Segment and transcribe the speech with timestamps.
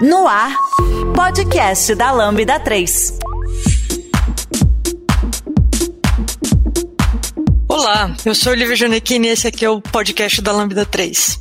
[0.00, 0.56] No ar,
[1.14, 3.18] podcast da Lambda 3.
[7.68, 11.40] Olá, eu sou Olivia Janequini e esse aqui é o podcast da Lambda 3.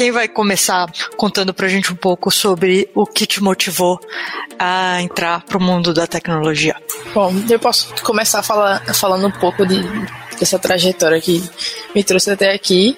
[0.00, 4.00] Quem vai começar contando pra gente um pouco sobre o que te motivou
[4.58, 6.74] a entrar pro mundo da tecnologia?
[7.12, 9.76] Bom, eu posso começar falando um pouco de
[10.44, 11.42] essa trajetória que
[11.94, 12.96] me trouxe até aqui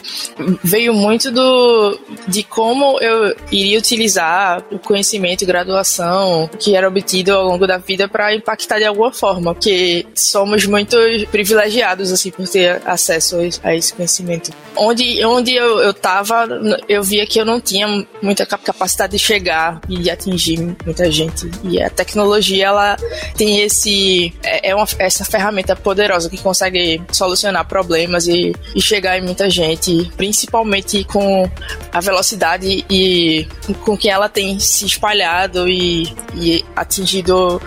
[0.62, 1.98] veio muito do
[2.28, 7.78] de como eu iria utilizar o conhecimento e graduação que era obtido ao longo da
[7.78, 10.96] vida para impactar de alguma forma, porque somos muito
[11.30, 14.50] privilegiados assim por ter acesso a esse conhecimento.
[14.76, 16.48] Onde onde eu, eu tava,
[16.88, 17.86] eu via que eu não tinha
[18.20, 21.50] muita capacidade de chegar e de atingir muita gente.
[21.64, 22.96] E a tecnologia ela
[23.36, 28.80] tem esse é, é uma, essa ferramenta poderosa que consegue solucionar solucionar problemas e, e
[28.80, 31.50] chegar em muita gente, principalmente com
[31.90, 33.46] a velocidade e
[33.84, 37.60] com que ela tem se espalhado e, e atingido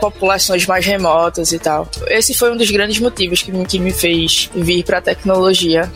[0.00, 1.88] populações mais remotas e tal.
[2.08, 5.90] Esse foi um dos grandes motivos que me, que me fez vir para a tecnologia.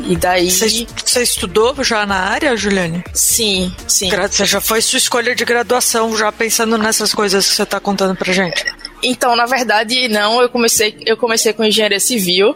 [0.00, 0.50] E daí.
[0.50, 3.04] Você estudou já na área, Juliane?
[3.12, 4.08] Sim, sim.
[4.10, 8.16] Você já foi sua escolha de graduação, já pensando nessas coisas que você está contando
[8.16, 8.64] pra gente?
[9.02, 10.40] Então, na verdade, não.
[10.42, 12.54] Eu comecei, eu comecei com engenharia civil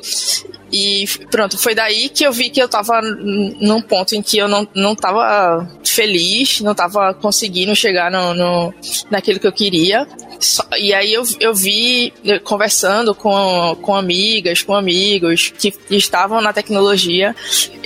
[0.73, 4.49] e pronto, foi daí que eu vi que eu tava num ponto em que eu
[4.49, 8.75] não, não tava feliz, não tava conseguindo chegar no, no
[9.11, 10.07] naquilo que eu queria.
[10.79, 12.13] E aí eu, eu vi,
[12.45, 17.35] conversando com, com amigas, com amigos que estavam na tecnologia,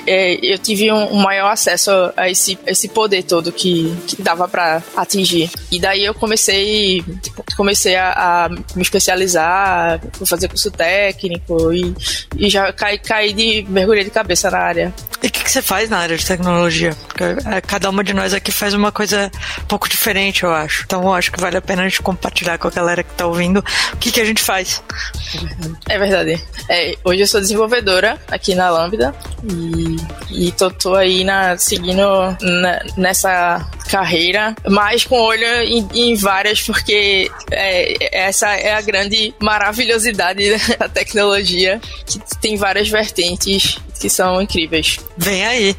[0.06, 4.49] é, eu tive um, um, maior acesso a esse, esse poder todo que, que dava
[4.49, 5.50] para atingir.
[5.71, 7.05] E daí eu comecei,
[7.56, 11.93] comecei a, a me especializar, fazer curso técnico e,
[12.37, 14.94] e já caí, caí de mergulhei de cabeça na área.
[15.23, 16.97] E o que, que, você faz na área de tecnologia?
[17.09, 20.84] Porque é, cada uma de nós aqui faz uma coisa um pouco diferente, eu acho.
[20.84, 23.26] Então eu acho que vale a pena a gente compartilhar com a galera que tá
[23.26, 24.82] ouvindo o que, que a gente faz.
[25.88, 26.42] É verdade.
[26.68, 29.14] É, hoje eu sou desenvolvedora aqui na Lambda
[29.44, 29.96] e
[30.30, 32.02] e, tô, tô aí na, seguindo
[32.40, 39.34] na, nessa carreira, mas com olho em, em várias, porque é, essa é a grande
[39.40, 40.44] maravilhosidade
[40.78, 44.98] da tecnologia, que tem várias vertentes que são incríveis.
[45.16, 45.76] Vem aí.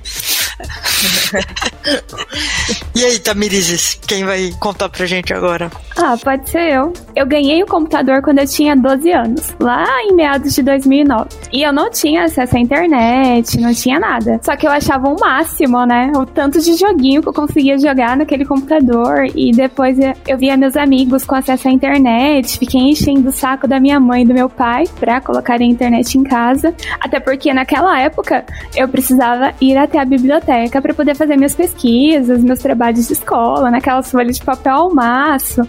[2.95, 5.69] E aí, Tamirizes, quem vai contar pra gente agora?
[5.95, 6.93] Ah, pode ser eu.
[7.15, 11.29] Eu ganhei o computador quando eu tinha 12 anos, lá em meados de 2009.
[11.51, 14.39] E eu não tinha acesso à internet, não tinha nada.
[14.43, 16.11] Só que eu achava o máximo, né?
[16.15, 19.27] O tanto de joguinho que eu conseguia jogar naquele computador.
[19.35, 19.97] E depois
[20.27, 24.23] eu via meus amigos com acesso à internet, fiquei enchendo o saco da minha mãe
[24.23, 26.73] e do meu pai pra colocar a internet em casa.
[26.99, 28.45] Até porque naquela época
[28.75, 30.46] eu precisava ir até a biblioteca
[30.81, 35.61] para poder fazer minhas pesquisas, meus trabalhos de escola, naquelas folhas de papel ao maço.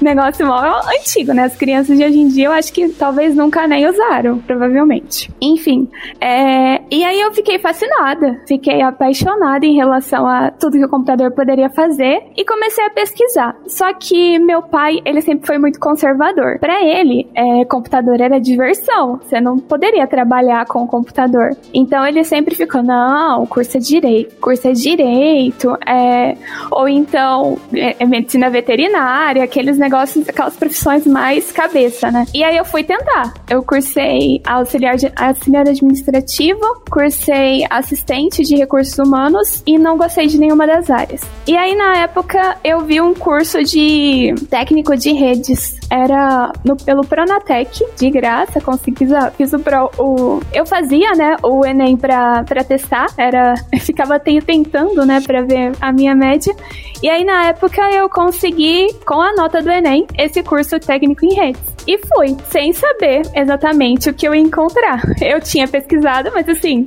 [0.00, 1.44] Negócio antigo, né?
[1.44, 5.30] As crianças de hoje em dia eu acho que talvez nunca nem usaram, provavelmente.
[5.40, 5.88] Enfim,
[6.20, 6.82] é...
[6.90, 11.70] e aí eu fiquei fascinada, fiquei apaixonada em relação a tudo que o computador poderia
[11.70, 13.56] fazer e comecei a pesquisar.
[13.66, 16.58] Só que meu pai, ele sempre foi muito conservador.
[16.58, 21.56] Para ele, é, computador era diversão, você não poderia trabalhar com o computador.
[21.72, 26.36] Então ele sempre ficou, não, curso é direito, curso é direito é,
[26.70, 32.26] ou então é, é medicina veterinária, aqueles negócios, aquelas profissões mais cabeça, né?
[32.34, 33.34] E aí eu fui tentar.
[33.48, 40.38] Eu cursei auxiliar, de, auxiliar administrativo, cursei assistente de recursos humanos e não gostei de
[40.38, 41.20] nenhuma das áreas.
[41.46, 45.78] E aí na época eu vi um curso de técnico de redes.
[45.90, 49.06] Era no, pelo Pronatec, de graça, consegui
[49.36, 55.20] fiz, o, o eu fazia, né, o ENEM pra, pra testar, era ficava tentando, né,
[55.20, 56.54] pra ver a minha média.
[57.02, 61.34] E aí na época eu consegui com a nota do ENEM esse curso técnico em
[61.34, 61.62] redes.
[61.86, 65.02] E fui, sem saber exatamente o que eu ia encontrar.
[65.20, 66.84] Eu tinha pesquisado, mas assim,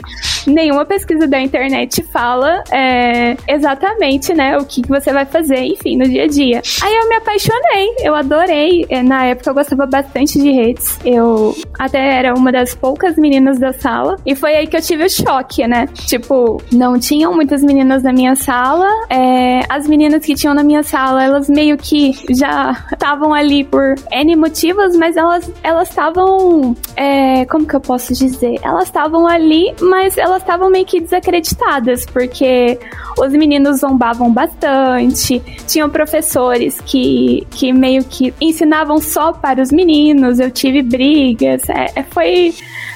[0.47, 6.05] nenhuma pesquisa da internet fala é, exatamente, né, o que você vai fazer, enfim, no
[6.05, 6.61] dia a dia.
[6.81, 8.85] Aí eu me apaixonei, eu adorei.
[8.89, 10.99] É, na época eu gostava bastante de redes.
[11.03, 14.15] Eu até era uma das poucas meninas da sala.
[14.25, 15.88] E foi aí que eu tive o choque, né?
[15.88, 18.88] Tipo, não tinham muitas meninas na minha sala.
[19.09, 23.95] É, as meninas que tinham na minha sala, elas meio que já estavam ali por
[24.11, 26.75] N motivos, mas elas elas estavam.
[26.95, 28.55] É, como que eu posso dizer?
[28.61, 32.79] Elas estavam ali, mas elas estavam meio que desacreditadas, porque
[33.17, 40.39] os meninos zombavam bastante, tinham professores que, que meio que ensinavam só para os meninos,
[40.39, 42.53] eu tive brigas, é, é foi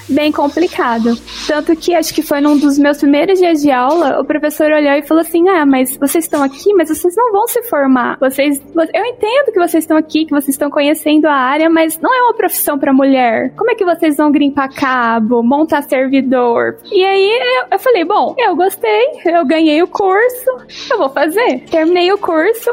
[0.08, 1.16] bem complicado.
[1.46, 4.92] Tanto que acho que foi num dos meus primeiros dias de aula, o professor olhou
[4.92, 8.18] e falou assim: Ah, mas vocês estão aqui, mas vocês não vão se formar.
[8.20, 8.62] Vocês.
[8.94, 12.22] Eu entendo que vocês estão aqui, que vocês estão conhecendo a área, mas não é
[12.22, 13.52] uma profissão para mulher.
[13.56, 16.78] Como é que vocês vão grimpar cabo, montar servidor?
[16.90, 20.50] E aí eu, eu falei: Bom, eu gostei, eu ganhei o curso,
[20.90, 21.60] eu vou fazer.
[21.70, 22.70] Terminei o curso,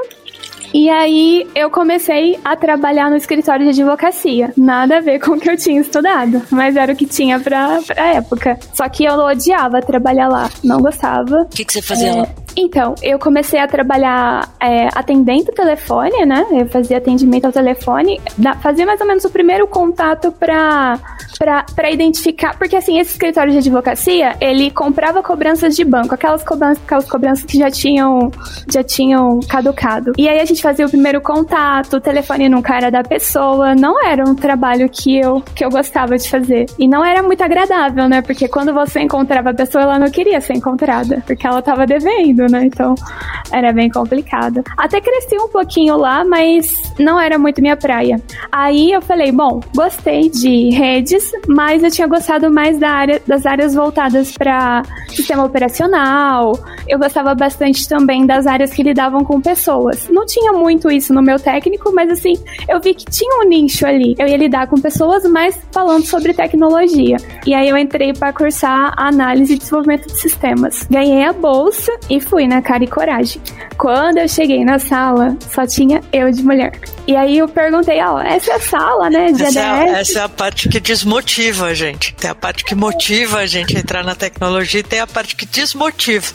[0.74, 4.54] e aí eu comecei a trabalhar no escritório de advocacia.
[4.58, 7.80] Nada a ver com o que eu tinha estudado, mas era o que tinha pra,
[7.86, 8.60] pra época.
[8.74, 11.42] Só que eu odiava trabalhar lá, não gostava.
[11.42, 12.28] O que, que você fazia é, lá?
[12.56, 16.46] Então, eu comecei a trabalhar é, atendendo o telefone, né?
[16.52, 21.00] Eu fazia atendimento ao telefone, da, fazia mais ou menos o primeiro contato pra,
[21.38, 22.58] pra, pra identificar.
[22.58, 27.46] Porque, assim, esse escritório de advocacia, ele comprava cobranças de banco, aquelas cobranças, aquelas cobranças
[27.46, 28.32] que já tinham,
[28.70, 30.12] já tinham caducado.
[30.18, 34.04] E aí a gente fazia o primeiro contato, o telefone nunca era da pessoa, não
[34.04, 36.66] era um trabalho que eu, que eu gostava de fazer.
[36.78, 38.22] E não era muito agradável, né?
[38.22, 42.10] Porque quando você encontrava a pessoa, ela não queria ser encontrada, porque ela tava devendo
[42.48, 42.66] né?
[42.66, 42.96] Então
[43.52, 44.64] era bem complicado.
[44.78, 48.22] Até cresci um pouquinho lá, mas não era muito minha praia.
[48.52, 53.46] Aí eu falei, bom, gostei de redes, mas eu tinha gostado mais da área, das
[53.46, 56.54] áreas voltadas para sistema operacional.
[56.88, 60.08] Eu gostava bastante também das áreas que lidavam com pessoas.
[60.10, 62.34] Não tinha muito isso no meu técnico, mas assim,
[62.68, 64.16] eu vi que tinha um nicho ali.
[64.18, 67.18] Eu ia lidar com pessoas, mas falando sobre tecnologia.
[67.46, 70.86] E aí eu entrei para cursar análise e desenvolvimento de sistemas.
[70.90, 73.42] Ganhei a bolsa e fui na cara e coragem.
[73.78, 76.80] Quando eu cheguei na sala, só tinha eu de mulher.
[77.08, 79.80] E aí eu perguntei, ó, oh, essa é a sala, né, de essa, ADS?
[79.80, 82.14] É, essa é a parte que desmotiva a gente.
[82.16, 85.36] Tem a parte que motiva a gente a entrar na tecnologia e tem a parte
[85.36, 86.28] que desmotiva.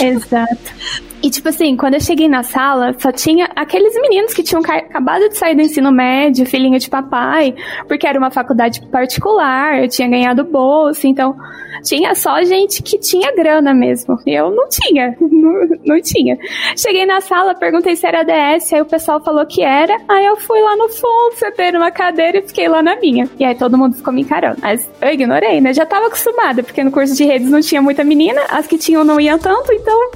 [0.00, 0.74] Exato.
[1.22, 5.28] E, tipo assim, quando eu cheguei na sala, só tinha aqueles meninos que tinham acabado
[5.28, 7.54] de sair do ensino médio, filhinho de papai,
[7.88, 11.34] porque era uma faculdade particular, eu tinha ganhado bolsa, então
[11.82, 14.18] tinha só gente que tinha grana mesmo.
[14.26, 16.38] Eu não tinha, não, não tinha.
[16.76, 20.36] Cheguei na sala, perguntei se era DS, aí o pessoal falou que era, aí eu
[20.36, 23.28] fui lá no fundo, sentei numa cadeira e fiquei lá na minha.
[23.38, 24.58] E aí todo mundo ficou me encarando.
[24.60, 25.72] Mas eu ignorei, né?
[25.72, 29.04] Já tava acostumada, porque no curso de redes não tinha muita menina, as que tinham
[29.04, 30.10] não iam tanto, então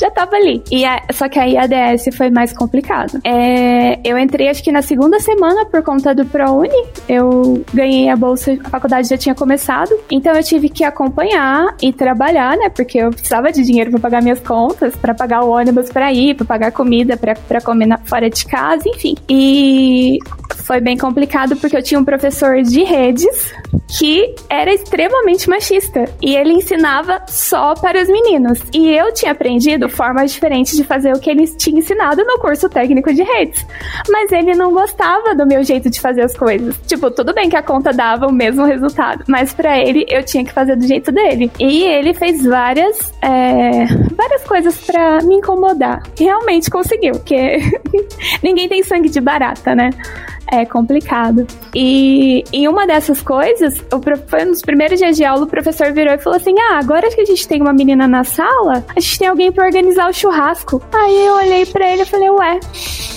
[0.00, 0.62] já tava ali.
[0.70, 3.20] E a, só que aí a DS foi mais complicado.
[3.24, 6.70] É, eu entrei acho que na segunda semana por conta do ProUni.
[7.08, 9.94] Eu ganhei a bolsa, a faculdade já tinha começado.
[10.10, 12.68] Então eu tive que acompanhar e trabalhar, né?
[12.68, 16.34] Porque eu precisava de dinheiro para pagar minhas contas, para pagar o ônibus para ir,
[16.34, 19.14] para pagar comida para comer na, fora de casa, enfim.
[19.28, 20.18] E
[20.64, 23.52] foi bem complicado porque eu tinha um professor de redes
[23.98, 28.60] que era extremamente machista e ele ensinava só para os meninos.
[28.72, 32.68] E eu tinha aprendido formas diferentes de fazer o que ele tinha ensinado no curso
[32.68, 33.66] técnico de redes.
[34.08, 36.76] Mas ele não gostava do meu jeito de fazer as coisas.
[36.86, 40.44] Tipo, tudo bem que a conta dava o mesmo resultado, mas para ele eu tinha
[40.44, 41.50] que fazer do jeito dele.
[41.58, 46.02] E ele fez várias, é, várias coisas para me incomodar.
[46.18, 47.58] Realmente conseguiu, porque
[48.42, 49.90] ninguém tem sangue de barata, né?
[50.50, 51.46] É complicado.
[51.74, 53.82] E em uma dessas coisas,
[54.26, 57.20] foi dos primeiros dias de aula, o professor virou e falou assim: Ah, agora que
[57.20, 60.82] a gente tem uma menina na sala, a gente tem alguém para organizar o churrasco.
[60.92, 62.60] Aí eu olhei para ele e falei: Ué,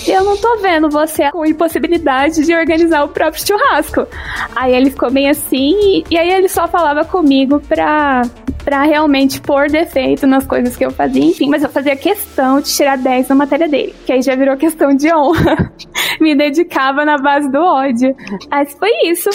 [0.06, 4.06] eu não tô vendo você com impossibilidade de organizar o próprio churrasco.
[4.54, 8.22] Aí ele ficou bem assim, e, e aí ele só falava comigo pra
[8.64, 12.72] para realmente pôr defeito nas coisas que eu fazia, enfim, mas eu fazia questão de
[12.74, 15.72] tirar 10 na matéria dele, que aí já virou questão de honra.
[16.20, 18.14] Me dedicava na base do ódio.
[18.50, 19.30] Mas foi isso.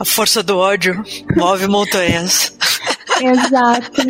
[0.00, 1.02] A força do ódio
[1.36, 2.56] move montanhas.
[3.20, 4.02] Exato.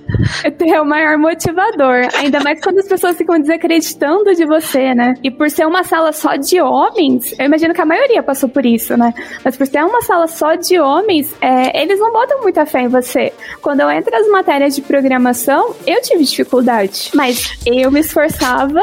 [0.74, 2.08] É o maior motivador.
[2.14, 5.14] Ainda mais quando as pessoas ficam desacreditando de você, né?
[5.22, 8.64] E por ser uma sala só de homens, eu imagino que a maioria passou por
[8.66, 9.14] isso, né?
[9.44, 12.88] Mas por ser uma sala só de homens, é, eles não botam muita fé em
[12.88, 13.32] você.
[13.60, 17.10] Quando eu entro nas matérias de programação, eu tive dificuldade.
[17.14, 18.80] Mas eu me esforçava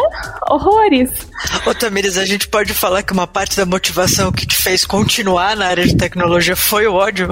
[0.49, 1.09] horrores.
[1.65, 5.57] Ô Tamires, a gente pode falar que uma parte da motivação que te fez continuar
[5.57, 7.27] na área de tecnologia foi o ódio?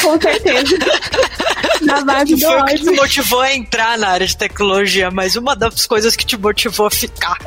[0.00, 0.76] Com certeza.
[1.82, 2.84] na base do ódio.
[3.14, 6.90] Motivou a entrar na área de tecnologia, mas uma das coisas que te motivou a
[6.90, 7.38] ficar.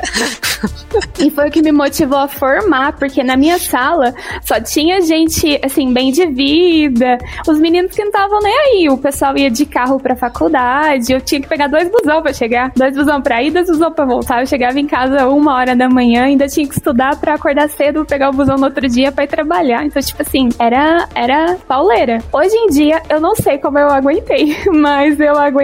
[1.18, 5.60] E foi o que me motivou a formar, porque na minha sala só tinha gente,
[5.62, 7.18] assim, bem de vida.
[7.46, 8.88] Os meninos que não estavam nem aí.
[8.88, 11.12] O pessoal ia de carro pra faculdade.
[11.12, 12.72] Eu tinha que pegar dois busão pra chegar.
[12.74, 14.40] Dois busão pra ir, dois busão pra voltar.
[14.40, 18.06] Eu chegava em casa uma hora da manhã, ainda tinha que estudar pra acordar cedo,
[18.06, 19.84] pegar o busão no outro dia pra ir trabalhar.
[19.84, 22.22] Então, tipo assim, era, era pauleira.
[22.32, 25.57] Hoje em dia, eu não sei como eu aguentei, mas eu aguentei.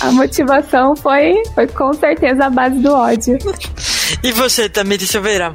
[0.00, 3.38] A motivação foi, foi com certeza a base do ódio.
[4.22, 5.54] E você, Tamiri Silveira?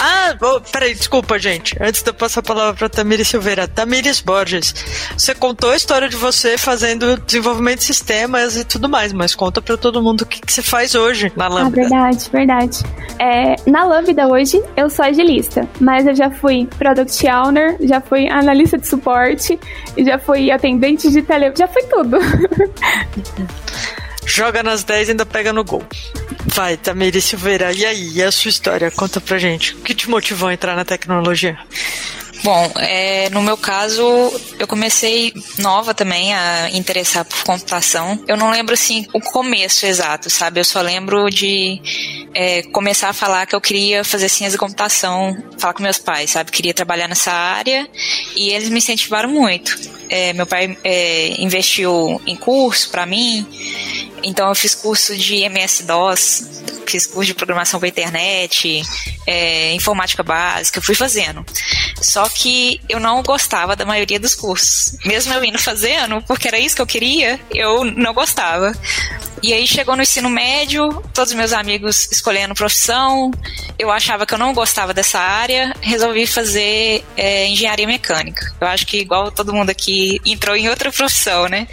[0.00, 1.76] Ah, oh, peraí, desculpa, gente.
[1.80, 4.74] Antes de eu passar a palavra para Tamiri Silveira, Tamires Borges,
[5.16, 9.60] você contou a história de você fazendo desenvolvimento de sistemas e tudo mais, mas conta
[9.60, 11.80] para todo mundo o que, que você faz hoje na Lambda.
[11.80, 12.78] Ah, verdade, verdade.
[13.18, 18.28] É, na Lambda hoje, eu sou agilista, mas eu já fui Product Owner, já fui
[18.28, 19.58] analista de suporte,
[19.96, 21.52] já fui atendente de tele...
[21.56, 22.18] já fui tudo.
[24.28, 25.82] Joga nas 10 e ainda pega no gol.
[26.54, 28.12] Vai, Tamiri Silveira, e aí?
[28.14, 28.90] E a sua história?
[28.90, 29.74] Conta pra gente.
[29.74, 31.58] O que te motivou a entrar na tecnologia?
[32.42, 34.02] Bom, é, no meu caso,
[34.58, 38.22] eu comecei nova também a interessar por computação.
[38.28, 40.60] Eu não lembro assim o começo exato, sabe?
[40.60, 41.80] Eu só lembro de
[42.34, 46.30] é, começar a falar que eu queria fazer ciência de computação, falar com meus pais,
[46.30, 46.52] sabe?
[46.52, 47.88] Queria trabalhar nessa área
[48.36, 49.76] e eles me incentivaram muito.
[50.08, 53.46] É, meu pai é, investiu em curso para mim,
[54.22, 58.82] então eu fiz curso de MS-DOS, fiz curso de programação para internet,
[59.26, 61.44] é, informática básica, fui fazendo.
[62.00, 64.96] Só que eu não gostava da maioria dos cursos.
[65.04, 68.72] Mesmo eu indo fazendo, porque era isso que eu queria, eu não gostava.
[69.42, 73.30] E aí chegou no ensino médio, todos meus amigos escolhendo profissão,
[73.78, 78.52] eu achava que eu não gostava dessa área, resolvi fazer é, engenharia mecânica.
[78.60, 81.68] Eu acho que igual todo mundo aqui entrou em outra profissão, né?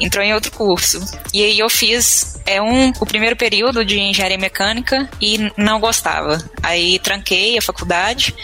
[0.00, 1.00] Entrou em outro curso.
[1.32, 6.38] E aí eu fiz é um, o primeiro período de engenharia mecânica e não gostava.
[6.62, 8.34] Aí tranquei a faculdade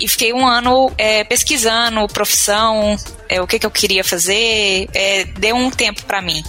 [0.00, 2.96] e fiquei um ano é, pesquisando profissão,
[3.28, 6.42] é, o que, que eu queria fazer, é, deu um tempo para mim.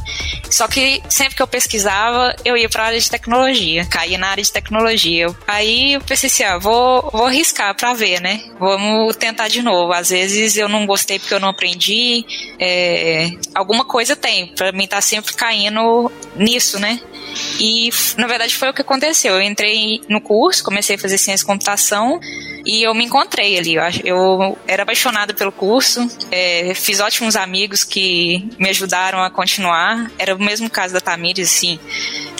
[0.50, 4.30] Só que sempre que eu pesquisava, eu ia para a área de tecnologia, caía na
[4.30, 5.28] área de tecnologia.
[5.48, 8.44] Aí eu pensei assim, ah, vou, vou arriscar para ver, né?
[8.60, 9.92] Vamos tentar de novo.
[9.94, 12.26] Às vezes eu não gostei porque eu não aprendi,
[12.60, 14.48] é, alguma coisa tem.
[14.48, 17.00] Para mim tá sempre caindo nisso, né?
[17.60, 19.36] E na verdade foi o que aconteceu.
[19.36, 22.20] Eu entrei no curso, comecei a fazer ciência de computação
[22.66, 23.76] e eu me encontrei ali.
[24.04, 30.12] Eu, era apaixonada pelo curso, é, fiz ótimos amigos que me ajudaram a continuar.
[30.20, 31.80] Era o mesmo caso da Tamires, assim.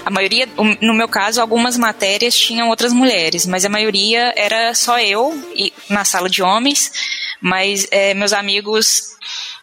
[0.06, 0.48] A maioria,
[0.82, 5.74] no meu caso, algumas matérias tinham outras mulheres, mas a maioria era só eu e,
[5.90, 6.92] na sala de homens.
[7.40, 9.16] Mas é, meus amigos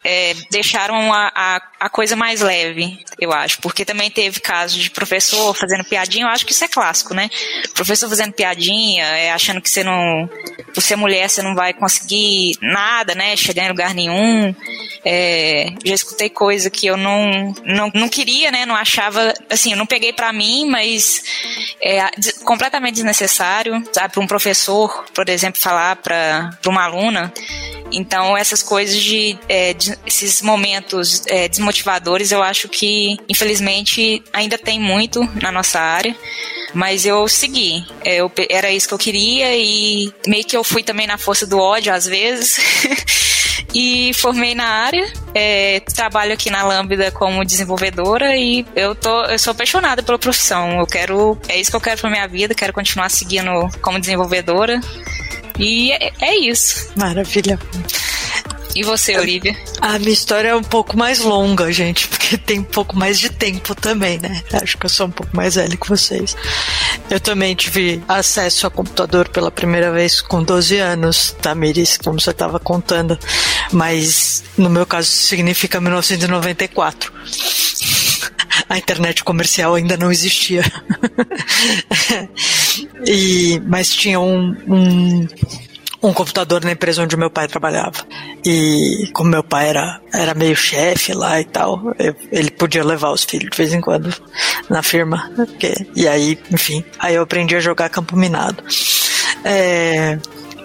[0.04, 3.58] é, deixaram a, a, a, coisa mais leve, eu acho.
[3.62, 7.30] Porque também teve casos de professor fazendo piadinha, eu acho que isso é clássico, né?
[7.72, 10.28] Professor fazendo piadinha, é, achando que você não.
[10.74, 13.34] Por ser mulher, você não vai conseguir nada, né?
[13.34, 14.54] Chegar em lugar nenhum.
[15.02, 18.66] É, já escutei coisa que eu não, não, não queria, né?
[18.66, 19.32] Não achava.
[19.48, 21.22] Assim, eu não peguei para mim, mas
[21.82, 22.10] é
[22.44, 24.12] completamente desnecessário, sabe?
[24.12, 27.32] Para um professor, por exemplo, falar para uma aluna.
[27.92, 34.58] Então, essas coisas de, é, de esses momentos é, desmotivadores, eu acho que, infelizmente, ainda
[34.58, 36.14] tem muito na nossa área.
[36.72, 37.84] Mas eu segui.
[38.04, 41.46] É, eu, era isso que eu queria e meio que eu fui também na força
[41.46, 42.58] do ódio às vezes.
[43.72, 45.12] e formei na área.
[45.34, 50.80] É, trabalho aqui na Lambda como desenvolvedora e eu tô, eu sou apaixonada pela profissão.
[50.80, 52.54] Eu quero, é isso que eu quero para minha vida.
[52.54, 54.80] Quero continuar seguindo como desenvolvedora.
[55.58, 56.90] E é, é isso.
[56.96, 57.58] Maravilha.
[58.74, 59.56] E você, Olivia?
[59.80, 63.30] A minha história é um pouco mais longa, gente, porque tem um pouco mais de
[63.30, 64.42] tempo também, né?
[64.52, 66.36] Acho que eu sou um pouco mais velha que vocês.
[67.08, 72.30] Eu também tive acesso a computador pela primeira vez com 12 anos, Tamiris, como você
[72.30, 73.16] estava contando.
[73.70, 77.12] mas no meu caso significa 1994.
[78.68, 80.64] A internet comercial ainda não existia.
[83.06, 85.28] e, mas tinha um, um
[86.04, 88.06] um computador na empresa onde meu pai trabalhava.
[88.44, 93.10] E como meu pai era, era meio chefe lá e tal, eu, ele podia levar
[93.10, 94.14] os filhos de vez em quando
[94.68, 95.30] na firma.
[95.34, 98.62] Porque, e aí, enfim, aí eu aprendi a jogar campo minado.
[99.44, 100.18] É,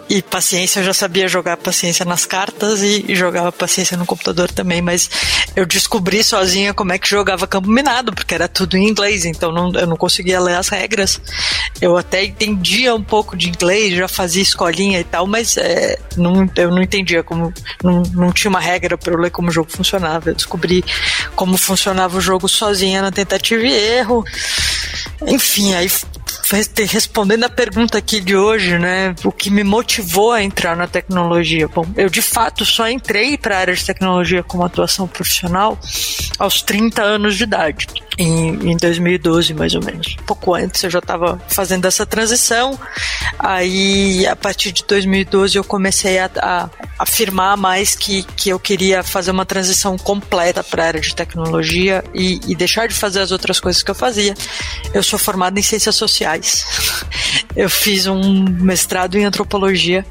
[0.10, 4.51] e paciência, eu já sabia jogar paciência nas cartas e, e, jogava paciência no computador
[4.51, 5.08] também, mas
[5.56, 9.51] eu descobri sozinha como é que jogava campo minado, porque era tudo em inglês, então
[9.51, 11.22] não, eu não conseguia ler as regras.
[11.80, 16.50] Eu até entendia um pouco de inglês, já fazia escolinha e tal, mas é, não,
[16.56, 17.54] eu não entendia como.
[17.84, 20.32] Não, não tinha uma regra para eu ler como o jogo funcionava.
[20.32, 20.84] Eu descobri
[21.36, 24.25] como funcionava o jogo sozinha na tentativa e erro.
[25.28, 25.89] Enfim, aí
[26.88, 29.13] respondendo a pergunta aqui de hoje, né?
[29.24, 31.68] O que me motivou a entrar na tecnologia?
[31.68, 35.77] Bom, eu de fato só entrei para a área de tecnologia como atuação profissional
[36.38, 37.88] aos 30 anos de idade,
[38.19, 40.17] em, em 2012 mais ou menos.
[40.25, 42.77] Pouco antes eu já estava fazendo essa transição.
[43.39, 49.01] Aí, a partir de 2012, eu comecei a, a afirmar mais que, que eu queria
[49.01, 53.31] fazer uma transição completa para a área de tecnologia e, e deixar de fazer as
[53.31, 54.33] outras coisas que eu fazia.
[54.93, 56.65] Eu sou formada em ciências sociais.
[57.55, 60.05] Eu fiz um mestrado em antropologia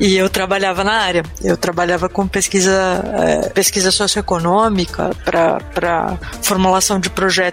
[0.00, 1.22] e eu trabalhava na área.
[1.44, 7.47] Eu trabalhava com pesquisa, é, pesquisa socioeconômica para formulação de projetos,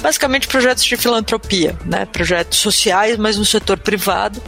[0.00, 2.06] basicamente projetos de filantropia, né?
[2.06, 4.42] projetos sociais, mas no setor privado.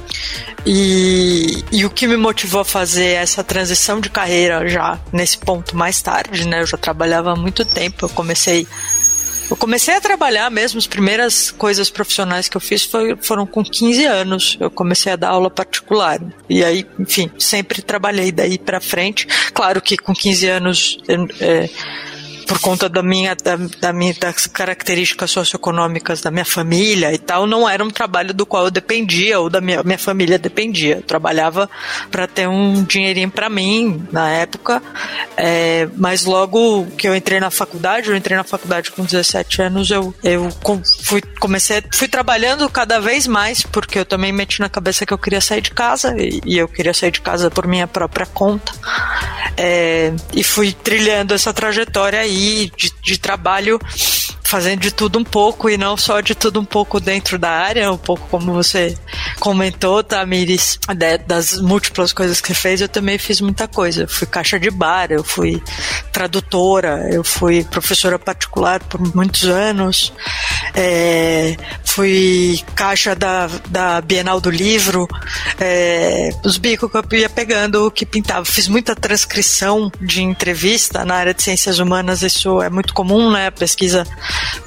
[0.64, 5.76] E, e o que me motivou a fazer essa transição de carreira já nesse ponto
[5.76, 6.60] mais tarde, né?
[6.62, 8.66] Eu já trabalhava há muito tempo, eu comecei
[9.52, 13.62] eu comecei a trabalhar mesmo, as primeiras coisas profissionais que eu fiz foi, foram com
[13.62, 14.56] 15 anos.
[14.58, 16.18] Eu comecei a dar aula particular.
[16.48, 19.28] E aí, enfim, sempre trabalhei daí para frente.
[19.52, 20.98] Claro que com 15 anos.
[21.38, 21.68] É,
[22.52, 27.46] por conta da minha, da, da, minha, das características socioeconômicas da minha família e tal,
[27.46, 30.96] não era um trabalho do qual eu dependia ou da minha, minha família dependia.
[30.96, 31.70] Eu trabalhava
[32.10, 34.82] para ter um dinheirinho para mim na época,
[35.34, 39.90] é, mas logo que eu entrei na faculdade, eu entrei na faculdade com 17 anos,
[39.90, 40.50] eu, eu
[41.02, 45.18] fui, comecei, fui trabalhando cada vez mais, porque eu também meti na cabeça que eu
[45.18, 48.72] queria sair de casa e, e eu queria sair de casa por minha própria conta.
[49.56, 52.41] É, e fui trilhando essa trajetória aí
[52.76, 53.78] de, de trabalho
[54.52, 57.90] fazendo de tudo um pouco e não só de tudo um pouco dentro da área,
[57.90, 58.94] um pouco como você
[59.40, 60.92] comentou, Tamiris, tá,
[61.26, 64.02] das múltiplas coisas que você fez, eu também fiz muita coisa.
[64.02, 65.62] Eu fui caixa de bar, eu fui
[66.12, 70.12] tradutora, eu fui professora particular por muitos anos,
[70.74, 75.08] é, fui caixa da, da Bienal do Livro,
[75.58, 78.44] é, os bicos que eu ia pegando o que pintava.
[78.44, 83.46] Fiz muita transcrição de entrevista na área de ciências humanas, isso é muito comum, né?
[83.46, 84.06] A pesquisa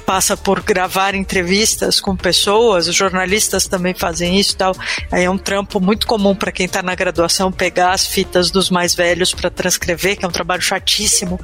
[0.04, 4.74] passa por gravar entrevistas com pessoas, os jornalistas também fazem isso e tal.
[5.10, 8.70] Aí é um trampo muito comum para quem está na graduação pegar as fitas dos
[8.70, 11.40] mais velhos para transcrever, que é um trabalho chatíssimo,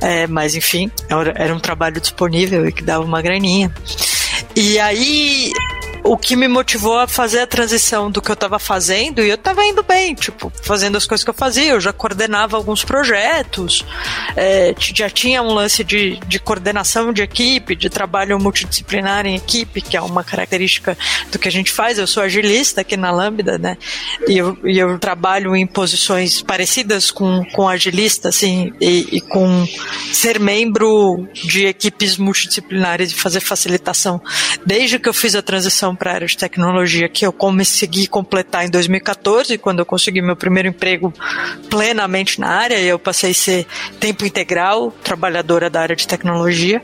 [0.00, 0.90] é, mas enfim,
[1.34, 3.72] era um trabalho disponível e que dava uma graninha.
[4.54, 5.52] E aí
[6.04, 9.34] o que me motivou a fazer a transição do que eu estava fazendo, e eu
[9.34, 13.84] estava indo bem, tipo, fazendo as coisas que eu fazia, eu já coordenava alguns projetos,
[14.36, 19.80] é, já tinha um lance de, de coordenação de equipe, de trabalho multidisciplinar em equipe,
[19.80, 20.96] que é uma característica
[21.30, 21.98] do que a gente faz.
[21.98, 23.76] Eu sou agilista aqui na Lambda, né?
[24.26, 29.66] E eu, e eu trabalho em posições parecidas com, com agilista, assim, e, e com
[30.12, 34.20] ser membro de equipes multidisciplinares e fazer facilitação.
[34.64, 38.64] Desde que eu fiz a transição para a área de tecnologia que eu consegui completar
[38.64, 41.12] em 2014, quando eu consegui meu primeiro emprego
[41.68, 43.66] plenamente na área, eu passei a ser
[44.00, 46.82] tempo integral, trabalhadora da área de tecnologia.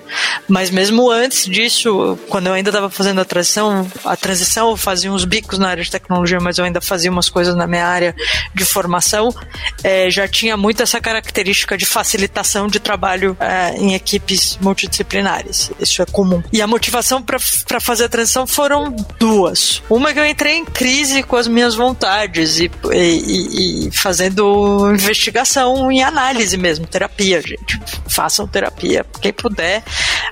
[0.49, 5.12] Mas mesmo antes disso, quando eu ainda estava fazendo a transição, a transição eu fazia
[5.12, 8.14] uns bicos na área de tecnologia, mas eu ainda fazia umas coisas na minha área
[8.55, 9.35] de formação,
[9.83, 15.71] é, já tinha muito essa característica de facilitação de trabalho é, em equipes multidisciplinares.
[15.81, 16.43] Isso é comum.
[16.53, 19.83] E a motivação para fazer a transição foram duas.
[19.89, 25.91] Uma que eu entrei em crise com as minhas vontades e, e, e fazendo investigação
[25.91, 27.81] em análise mesmo, terapia, gente.
[28.09, 29.83] Façam terapia, quem puder.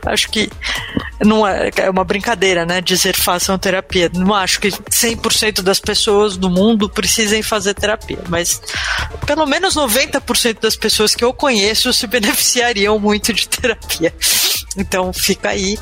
[0.07, 0.51] Acho que
[1.25, 2.81] não é, é uma brincadeira, né?
[2.81, 4.11] Dizer façam terapia.
[4.14, 8.61] Não acho que 100% das pessoas do mundo precisem fazer terapia, mas
[9.27, 14.12] pelo menos 90% das pessoas que eu conheço se beneficiariam muito de terapia.
[14.76, 15.78] Então fica aí.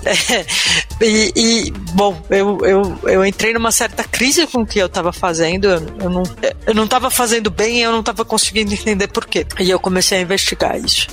[1.00, 5.12] e, e, bom, eu, eu, eu entrei numa certa crise com o que eu estava
[5.12, 5.68] fazendo.
[5.68, 6.22] Eu não,
[6.66, 9.46] eu não estava fazendo bem e eu não estava conseguindo entender por quê.
[9.58, 11.08] E eu comecei a investigar isso.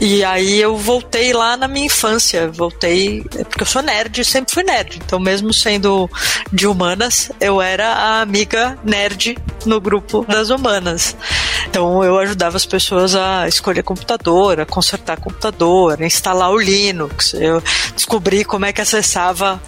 [0.00, 2.50] E aí eu voltei lá na minha infância.
[2.50, 3.22] Voltei.
[3.22, 5.00] Porque eu sou nerd, sempre fui nerd.
[5.04, 6.08] Então, mesmo sendo
[6.52, 11.16] de humanas, eu era a amiga nerd no grupo das humanas.
[11.68, 17.15] Então eu ajudava as pessoas a escolher computador, a consertar computador, a instalar o Linux.
[17.34, 17.62] Eu
[17.94, 19.60] descobri como é que acessava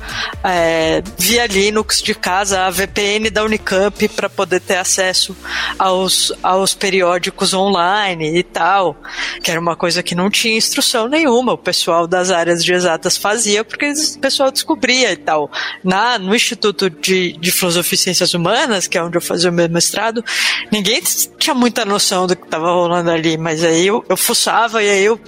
[0.44, 5.36] é, via Linux de casa a VPN da Unicamp para poder ter acesso
[5.78, 8.96] aos, aos periódicos online e tal,
[9.42, 11.52] que era uma coisa que não tinha instrução nenhuma.
[11.52, 15.50] O pessoal das áreas de exatas fazia porque o pessoal descobria e tal.
[15.82, 19.52] Na, no Instituto de, de Filosofia e Ciências Humanas, que é onde eu fazia o
[19.52, 20.24] meu mestrado,
[20.70, 21.00] ninguém
[21.38, 25.04] tinha muita noção do que estava rolando ali, mas aí eu, eu fuçava e aí
[25.04, 25.20] eu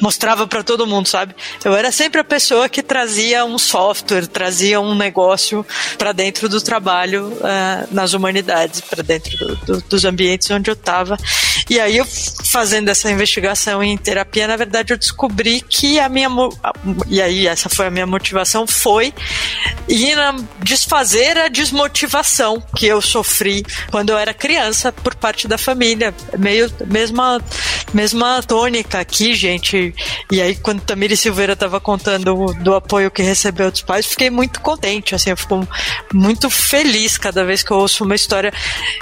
[0.00, 1.21] mostrava para todo mundo, sabe?
[1.64, 5.64] Eu era sempre a pessoa que trazia um software, trazia um negócio
[5.98, 10.74] para dentro do trabalho uh, nas humanidades, para dentro do, do, dos ambientes onde eu
[10.74, 11.16] estava.
[11.68, 12.06] E aí eu
[12.44, 16.28] fazendo essa investigação em terapia, na verdade eu descobri que a minha
[17.08, 19.12] e aí essa foi a minha motivação foi
[19.88, 20.16] ir
[20.62, 26.14] desfazer a desmotivação que eu sofri quando eu era criança por parte da família.
[26.38, 27.40] Meio mesma
[27.92, 29.94] mesma tônica aqui, gente.
[30.30, 30.82] E aí quando
[31.12, 35.36] Tamiri Silveira estava contando do apoio que recebeu dos pais, fiquei muito contente, assim, eu
[35.36, 35.66] fico
[36.12, 38.52] muito feliz cada vez que eu ouço uma história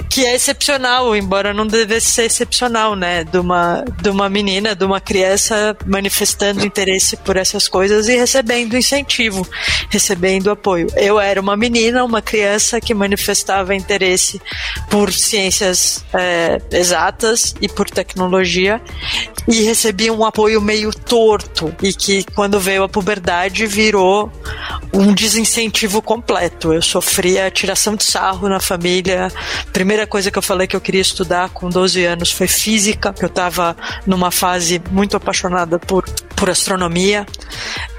[0.09, 4.83] que é excepcional, embora não devesse ser excepcional, né, de uma de uma menina, de
[4.83, 9.47] uma criança manifestando interesse por essas coisas e recebendo incentivo,
[9.89, 10.87] recebendo apoio.
[10.95, 14.41] Eu era uma menina, uma criança que manifestava interesse
[14.89, 18.81] por ciências é, exatas e por tecnologia
[19.47, 24.31] e recebi um apoio meio torto e que quando veio a puberdade virou
[24.91, 26.73] um desincentivo completo.
[26.73, 29.31] Eu sofria tiração de sarro na família.
[29.71, 33.23] Primeira coisa que eu falei que eu queria estudar com 12 anos foi física, que
[33.23, 36.03] eu estava numa fase muito apaixonada por
[36.41, 37.23] por astronomia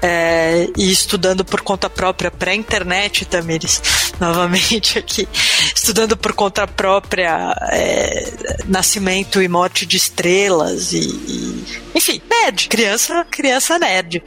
[0.01, 3.81] é, e estudando por conta própria pré-internet, Tamires,
[4.23, 5.27] novamente aqui,
[5.75, 8.33] estudando por conta própria é,
[8.65, 14.23] nascimento e morte de estrelas e, e, enfim, nerd, criança, criança nerd.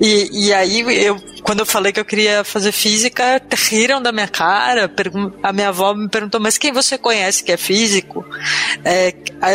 [0.00, 4.28] E, e aí eu quando eu falei que eu queria fazer física, riram da minha
[4.28, 4.90] cara.
[5.42, 8.24] A minha avó me perguntou, mas quem você conhece que é físico?
[8.84, 9.12] É,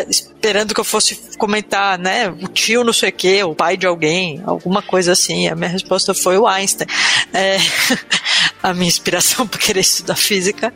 [0.09, 2.27] esperando que eu fosse comentar, né?
[2.29, 5.47] O tio não sei o quê, o pai de alguém, alguma coisa assim.
[5.47, 6.87] A minha resposta foi o Einstein.
[7.33, 7.57] É,
[8.61, 10.73] a minha inspiração para querer estudar física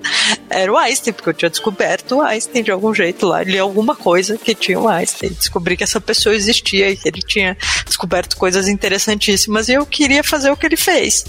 [0.49, 3.43] era o Einstein, porque eu tinha descoberto o Einstein de algum jeito lá.
[3.43, 5.31] Li alguma coisa que tinha o Einstein.
[5.31, 10.23] Descobri que essa pessoa existia e que ele tinha descoberto coisas interessantíssimas e eu queria
[10.23, 11.25] fazer o que ele fez.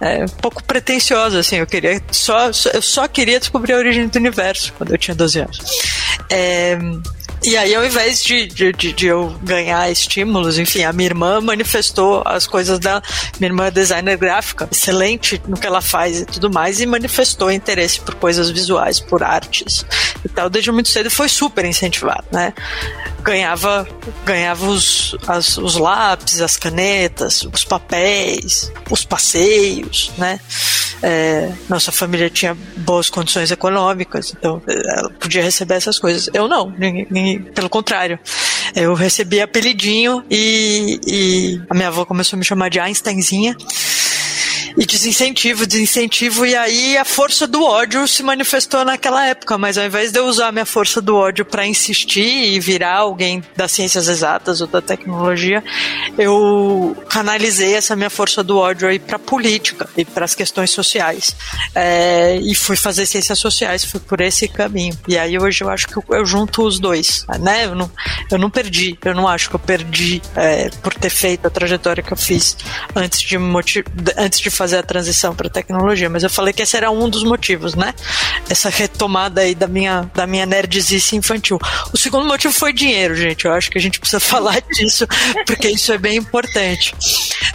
[0.00, 1.56] É um pouco pretensioso, assim.
[1.56, 5.40] Eu queria só, eu só queria descobrir a origem do universo quando eu tinha 12
[5.40, 5.58] anos.
[6.30, 6.78] É,
[7.42, 11.40] e aí, ao invés de, de, de, de, eu ganhar estímulos, enfim, a minha irmã
[11.40, 13.02] manifestou as coisas da.
[13.38, 17.50] Minha irmã é designer gráfica, excelente no que ela faz e tudo mais, e manifestou
[17.50, 19.84] interesse por coisas visuais, por artes
[20.24, 20.48] e tal.
[20.48, 22.52] Desde muito cedo foi super incentivado, né?
[23.22, 23.86] Ganhava,
[24.24, 30.40] ganhava os, as, os lápis, as canetas, os papéis, os passeios, né?
[31.02, 36.30] É, nossa família tinha boas condições econômicas, então ela podia receber essas coisas.
[36.32, 38.18] Eu não, ninguém, ninguém pelo contrário.
[38.74, 43.56] Eu recebi apelidinho e, e a minha avó começou a me chamar de Einsteinzinha
[44.76, 49.86] e desincentivo, desincentivo, e aí a força do ódio se manifestou naquela época, mas ao
[49.86, 54.06] invés de eu usar minha força do ódio para insistir e virar alguém das ciências
[54.08, 55.64] exatas ou da tecnologia,
[56.18, 61.34] eu canalizei essa minha força do ódio aí para política e para as questões sociais.
[61.74, 64.96] É, e fui fazer ciências sociais, fui por esse caminho.
[65.08, 67.64] E aí hoje eu acho que eu, eu junto os dois, né?
[67.64, 67.90] Eu não,
[68.30, 72.02] eu não perdi, eu não acho que eu perdi é, por ter feito a trajetória
[72.02, 72.56] que eu fiz
[72.94, 73.36] antes de,
[74.18, 77.08] antes de fazer fazer a transição para tecnologia, mas eu falei que esse era um
[77.08, 77.94] dos motivos, né?
[78.50, 81.56] Essa retomada aí da minha, da minha nerdizice infantil.
[81.92, 83.44] O segundo motivo foi dinheiro, gente.
[83.44, 85.06] Eu acho que a gente precisa falar disso,
[85.46, 86.92] porque isso é bem importante.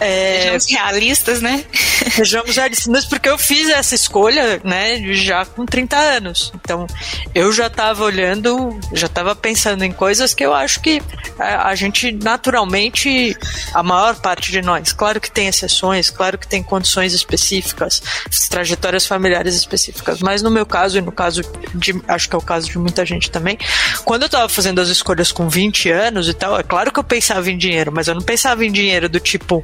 [0.00, 1.64] É, sejamos realistas, né?
[2.10, 6.50] Sejamos realistas, mas porque eu fiz essa escolha, né, já com 30 anos.
[6.54, 6.86] Então,
[7.34, 11.02] eu já estava olhando, já estava pensando em coisas que eu acho que
[11.38, 13.36] a gente naturalmente,
[13.74, 18.02] a maior parte de nós, claro que tem exceções, claro que tem condições específicas,
[18.48, 20.20] trajetórias familiares específicas.
[20.20, 21.42] Mas no meu caso, e no caso
[21.74, 23.58] de, acho que é o caso de muita gente também,
[24.04, 27.04] quando eu tava fazendo as escolhas com 20 anos e tal, é claro que eu
[27.04, 29.62] pensava em dinheiro, mas eu não pensava em dinheiro do tipo,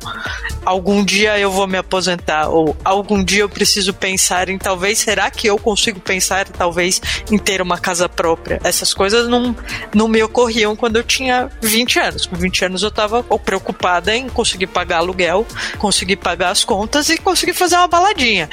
[0.64, 5.30] algum dia eu vou me aposentar, ou algum dia eu preciso pensar em talvez, será
[5.30, 8.60] que eu consigo pensar talvez em ter uma casa própria?
[8.64, 9.54] Essas coisas não,
[9.94, 12.26] não me ocorriam quando eu tinha 20 anos.
[12.26, 15.46] Com 20 anos eu tava preocupada em conseguir pagar aluguel,
[15.78, 18.48] conseguir pagar as contas e conseguir fazer uma baladinha.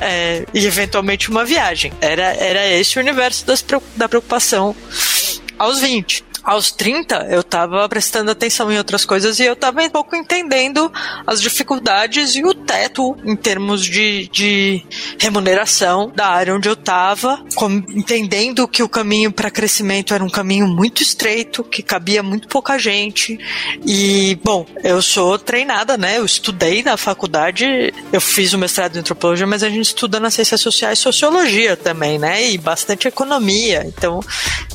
[0.00, 1.92] É, e eventualmente uma viagem.
[2.00, 3.64] Era, era esse o universo das,
[3.96, 4.74] da preocupação
[5.58, 9.90] aos 20 aos 30, eu estava prestando atenção em outras coisas e eu estava um
[9.90, 10.92] pouco entendendo
[11.26, 14.86] as dificuldades e o teto em termos de, de
[15.18, 17.44] remuneração da área onde eu estava,
[17.88, 22.78] entendendo que o caminho para crescimento era um caminho muito estreito, que cabia muito pouca
[22.78, 23.36] gente.
[23.84, 26.18] E, bom, eu sou treinada, né?
[26.18, 30.34] Eu estudei na faculdade, eu fiz o mestrado em antropologia, mas a gente estuda nas
[30.34, 32.50] ciências sociais sociologia também, né?
[32.50, 33.82] E bastante economia.
[33.84, 34.20] Então,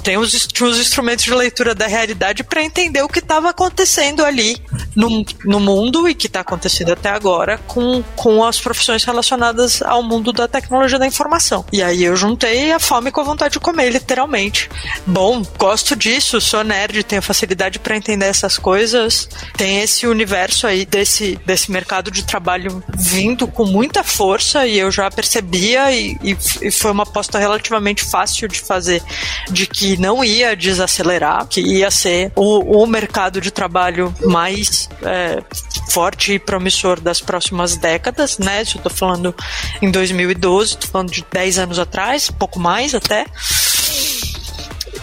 [0.04, 4.26] tem os, os instrumentos de leitura leitura da realidade para entender o que estava acontecendo
[4.26, 4.58] ali
[4.95, 10.04] no, no mundo e que está acontecendo até agora com, com as profissões relacionadas ao
[10.04, 11.65] mundo da tecnologia da informação.
[11.71, 14.69] E aí eu juntei a fome com a vontade de comer, literalmente.
[15.06, 20.86] Bom, gosto disso, sou nerd, tenho facilidade para entender essas coisas, tem esse universo aí
[20.86, 26.38] desse, desse mercado de trabalho vindo com muita força e eu já percebia e, e,
[26.62, 29.01] e foi uma aposta relativamente fácil de fazer
[29.49, 35.41] de que não ia desacelerar, que ia ser o, o mercado de trabalho mais é,
[35.89, 38.62] forte e promissor das próximas décadas, né?
[38.62, 39.36] Isso eu tô falando
[39.82, 43.26] em 2012, tô falando de 10 anos atrás, pouco mais até.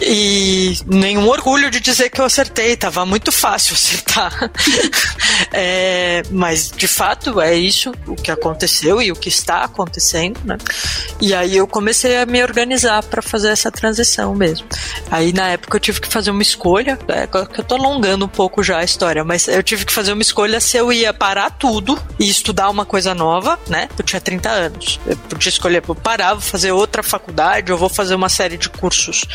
[0.01, 4.51] E nenhum orgulho de dizer que eu acertei, tava muito fácil acertar.
[5.51, 10.57] é, mas de fato é isso o que aconteceu e o que está acontecendo, né?
[11.19, 14.67] E aí eu comecei a me organizar para fazer essa transição mesmo.
[15.11, 18.29] Aí na época eu tive que fazer uma escolha, é, que eu tô alongando um
[18.29, 21.49] pouco já a história, mas eu tive que fazer uma escolha se eu ia parar
[21.51, 23.89] tudo e estudar uma coisa nova, né?
[23.97, 24.99] Eu tinha 30 anos.
[25.05, 28.69] Eu podia escolher, vou parar, vou fazer outra faculdade, ou vou fazer uma série de
[28.69, 29.25] cursos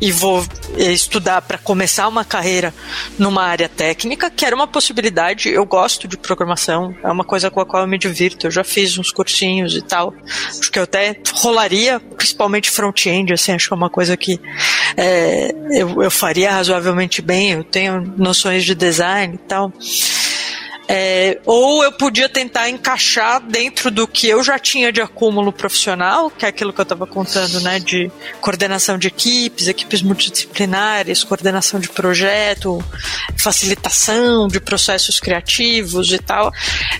[0.00, 0.42] e e vou
[0.78, 2.72] eh, estudar para começar uma carreira
[3.18, 5.50] numa área técnica, que era uma possibilidade.
[5.50, 8.46] Eu gosto de programação, é uma coisa com a qual eu me divirto.
[8.46, 10.14] Eu já fiz uns cursinhos e tal.
[10.48, 14.40] Acho que eu até rolaria, principalmente front-end, assim, acho que é uma coisa que
[14.96, 17.50] é, eu, eu faria razoavelmente bem.
[17.50, 19.70] Eu tenho noções de design e tal.
[20.90, 26.30] É, ou eu podia tentar encaixar dentro do que eu já tinha de acúmulo profissional,
[26.30, 31.78] que é aquilo que eu estava contando, né, de coordenação de equipes, equipes multidisciplinares, coordenação
[31.78, 32.82] de projeto,
[33.36, 36.50] facilitação de processos criativos e tal,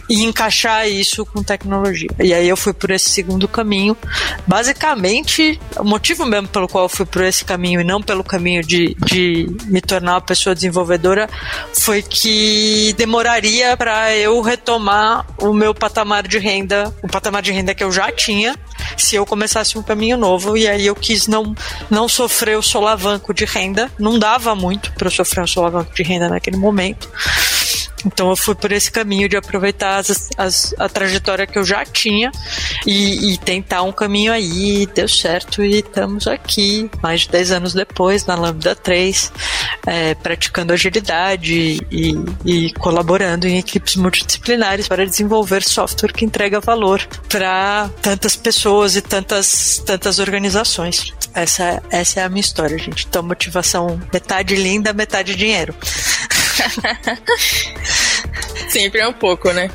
[0.07, 2.11] e encaixar isso com tecnologia.
[2.19, 3.97] E aí eu fui por esse segundo caminho.
[4.47, 8.63] Basicamente, o motivo mesmo pelo qual eu fui por esse caminho e não pelo caminho
[8.63, 11.27] de, de me tornar uma pessoa desenvolvedora
[11.73, 17.75] foi que demoraria para eu retomar o meu patamar de renda, o patamar de renda
[17.75, 18.57] que eu já tinha,
[18.97, 20.57] se eu começasse um caminho novo.
[20.57, 21.55] E aí eu quis não,
[21.89, 23.91] não sofrer o solavanco de renda.
[23.99, 27.09] Não dava muito para eu sofrer um solavanco de renda naquele momento.
[28.05, 31.85] Então eu fui por esse caminho de aproveitar as, as, a trajetória que eu já
[31.85, 32.31] tinha
[32.87, 34.87] e, e, tentar um caminho aí.
[34.95, 39.33] Deu certo e estamos aqui, mais de 10 anos depois, na Lambda 3,
[39.87, 47.05] é, praticando agilidade e, e colaborando em equipes multidisciplinares para desenvolver software que entrega valor
[47.29, 51.13] para tantas pessoas e tantas, tantas organizações.
[51.35, 53.07] Essa, essa é a minha história, gente.
[53.09, 55.75] Então, motivação metade linda, metade dinheiro.
[58.69, 59.71] Sempre é um pouco, né?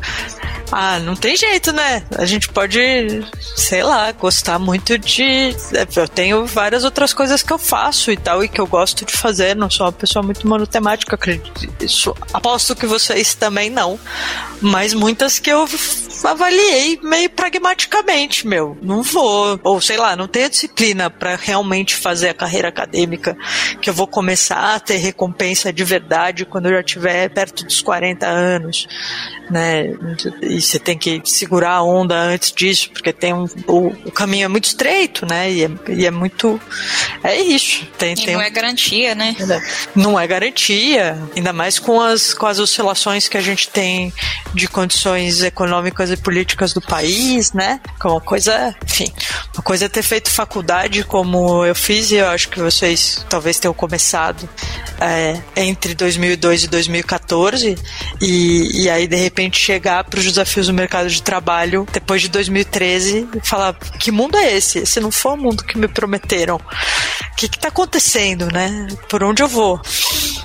[0.76, 2.04] Ah, não tem jeito, né?
[2.18, 2.80] A gente pode,
[3.56, 5.56] sei lá, gostar muito de.
[5.96, 9.14] Eu tenho várias outras coisas que eu faço e tal, e que eu gosto de
[9.14, 9.56] fazer.
[9.56, 11.70] Não sou uma pessoa muito monotemática, acredito.
[11.80, 14.00] Isso, aposto que vocês também não.
[14.62, 15.68] Mas muitas que eu
[16.24, 18.76] avaliei meio pragmaticamente, meu.
[18.82, 23.38] Não vou, ou sei lá, não tenho disciplina para realmente fazer a carreira acadêmica
[23.80, 27.82] que eu vou começar a ter recompensa de verdade quando eu já estiver perto dos
[27.82, 28.88] 40 anos,
[29.52, 29.94] né?
[30.42, 34.46] E você tem que segurar a onda antes disso, porque tem um, o, o caminho
[34.46, 35.52] é muito estreito, né?
[35.52, 36.60] E é, e é muito.
[37.24, 37.86] É isso.
[37.98, 39.36] Tem, tem não é garantia, né?
[39.96, 44.14] Não é garantia, ainda mais com as, com as oscilações que a gente tem
[44.54, 47.80] de condições econômicas e políticas do país, né?
[48.00, 49.12] Que é uma coisa, enfim.
[49.54, 53.60] Uma coisa é ter feito faculdade como eu fiz e eu acho que vocês talvez
[53.60, 54.50] tenham começado
[55.00, 57.78] é, entre 2002 e 2014
[58.20, 62.30] e, e aí de repente chegar para os desafios do mercado de trabalho depois de
[62.30, 64.80] 2013 e falar que mundo é esse?
[64.80, 66.56] Esse não foi o mundo que me prometeram.
[66.56, 68.88] O que está acontecendo, né?
[69.10, 69.80] Por onde eu vou?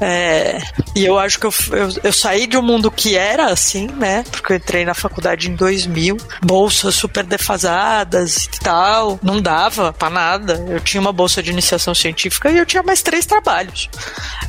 [0.01, 0.59] É,
[0.95, 4.25] e eu acho que eu, eu, eu, saí de um mundo que era assim, né?
[4.31, 10.11] Porque eu entrei na faculdade em 2000, bolsas super defasadas e tal, não dava para
[10.11, 10.65] nada.
[10.69, 13.89] Eu tinha uma bolsa de iniciação científica e eu tinha mais três trabalhos.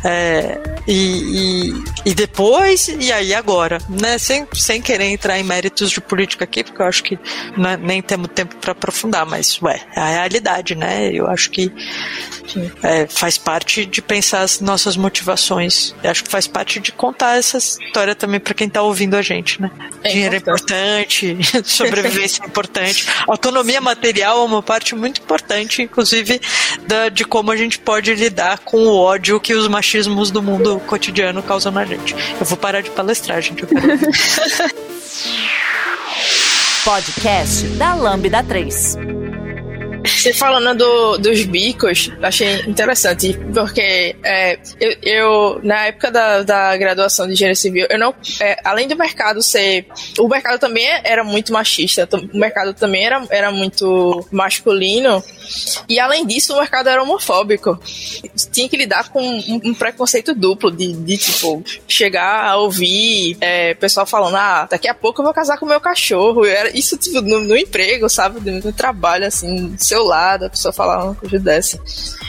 [0.03, 0.57] É,
[0.87, 4.17] e, e, e, depois, e aí agora, né?
[4.17, 8.01] Sem, sem querer entrar em méritos de política aqui, porque eu acho que é, nem
[8.01, 11.11] temos tempo para aprofundar, mas, ué, é a realidade, né?
[11.11, 11.71] Eu acho que
[12.81, 15.93] é, faz parte de pensar as nossas motivações.
[16.03, 19.21] Eu acho que faz parte de contar essa história também para quem está ouvindo a
[19.21, 19.69] gente, né?
[20.03, 21.25] É Dinheiro importante.
[21.25, 26.41] é importante, sobrevivência é importante, autonomia material uma parte muito importante, inclusive
[26.87, 30.79] da, de como a gente pode lidar com o ódio que os machismos do mundo
[30.87, 32.15] cotidiano causam na gente.
[32.39, 33.63] Eu vou parar de palestrar, gente.
[33.63, 33.99] Eu quero...
[36.83, 39.28] Podcast da Lambda 3.
[40.17, 46.77] Você falando do, dos bicos, achei interessante, porque é, eu, eu, na época da, da
[46.77, 48.13] graduação de engenharia civil, eu não.
[48.41, 49.85] É, além do mercado ser.
[50.17, 55.23] O mercado também era muito machista, o mercado também era, era muito masculino,
[55.87, 57.79] e além disso, o mercado era homofóbico.
[58.51, 63.73] Tinha que lidar com um, um preconceito duplo, de, de, tipo, chegar a ouvir é,
[63.73, 66.45] pessoal falando, ah, daqui a pouco eu vou casar com meu cachorro.
[66.45, 68.39] Era isso, tipo, no, no emprego, sabe?
[68.49, 71.79] No trabalho, assim, seu lado, a pessoa falar uma coisa dessa.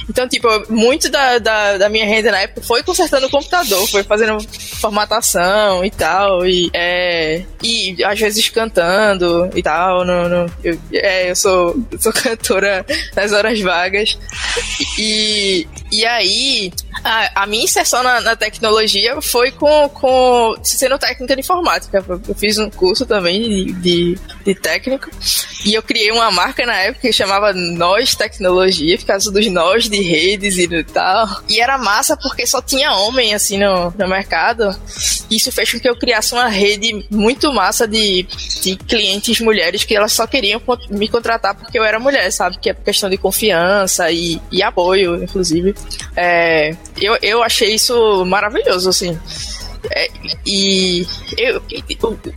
[0.09, 4.02] Então, tipo, muito da, da, da, minha renda na época foi consertando o computador, foi
[4.02, 4.38] fazendo
[4.80, 10.04] formatação e tal, e, é, e às vezes cantando e tal.
[10.04, 14.18] No, no eu, é, eu sou, sou cantora nas horas vagas.
[14.98, 16.72] E, e aí,
[17.04, 22.04] a, a minha inserção na, na, tecnologia foi com, com sendo técnica de informática.
[22.08, 25.10] Eu fiz um curso também de, de, de técnico
[25.64, 29.88] e eu criei uma marca na época que chamava Nós Tecnologia, por causa dos nós
[29.88, 31.28] de redes e tal.
[31.48, 34.74] E era massa porque só tinha homem assim no, no mercado.
[35.30, 38.26] Isso fez com que eu criasse uma rede muito massa de,
[38.62, 40.60] de clientes mulheres que elas só queriam
[40.90, 42.58] me contratar porque eu era mulher, sabe?
[42.58, 45.74] Que é questão de confiança e, e apoio, inclusive.
[46.16, 49.18] É, eu, eu achei isso maravilhoso, assim.
[49.90, 50.08] É,
[50.46, 51.06] e
[51.38, 51.62] eu,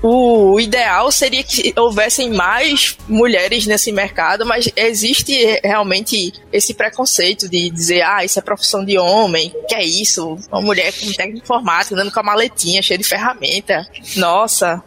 [0.02, 7.50] o, o, ideal seria que houvessem mais mulheres nesse mercado, mas existe realmente esse preconceito
[7.50, 10.38] de dizer, ah, isso é profissão de homem, que é isso?
[10.52, 13.86] Uma mulher com técnico informática andando com a maletinha cheia de ferramenta.
[14.16, 14.82] Nossa.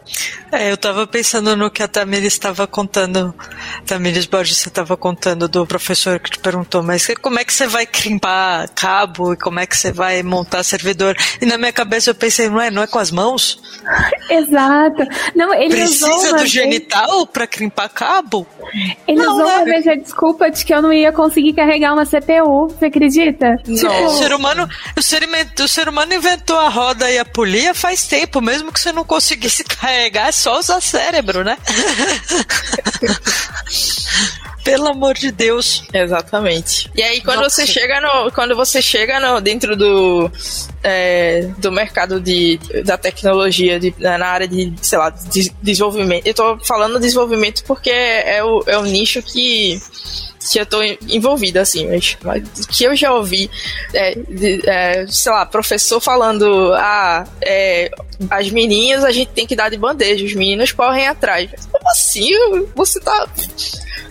[0.51, 3.35] É, eu tava pensando no que a Tamires estava contando.
[3.85, 7.67] Tamires Borges, você estava contando do professor que te perguntou, mas como é que você
[7.67, 11.15] vai crimpar cabo e como é que você vai montar servidor?
[11.41, 13.59] E na minha cabeça eu pensei, não é, não é com as mãos?
[14.29, 15.03] Exato.
[15.35, 16.51] Não, ele Precisa do vez...
[16.51, 18.45] genital para crimpar cabo?
[19.07, 19.65] Ele não, usou uma né?
[19.65, 23.57] vez a desculpa de que eu não ia conseguir carregar uma CPU, você acredita?
[23.65, 23.75] Não.
[23.75, 24.05] Tipo...
[24.05, 25.27] O ser humano, o ser,
[25.61, 29.03] o ser humano inventou a roda e a polia faz tempo, mesmo que você não
[29.03, 31.57] conseguisse carregar, é só usar cérebro, né?
[34.67, 35.83] Pelo amor de Deus.
[35.93, 36.91] Exatamente.
[36.93, 37.65] E aí quando Nossa.
[37.65, 38.29] você chega no.
[38.33, 40.29] Quando você chega no, dentro do.
[40.83, 46.25] É, do mercado de, da tecnologia, de, na área de, sei lá, de desenvolvimento.
[46.25, 49.81] Eu tô falando desenvolvimento porque é o, é o nicho que
[50.51, 53.49] que eu tô envolvida, assim, mas, mas que eu já ouvi,
[53.93, 57.91] é, de, é, sei lá, professor falando, ah, é,
[58.29, 61.49] as meninas a gente tem que dar de bandeja, os meninos correm atrás.
[61.71, 62.31] Como assim?
[62.75, 63.27] Você tá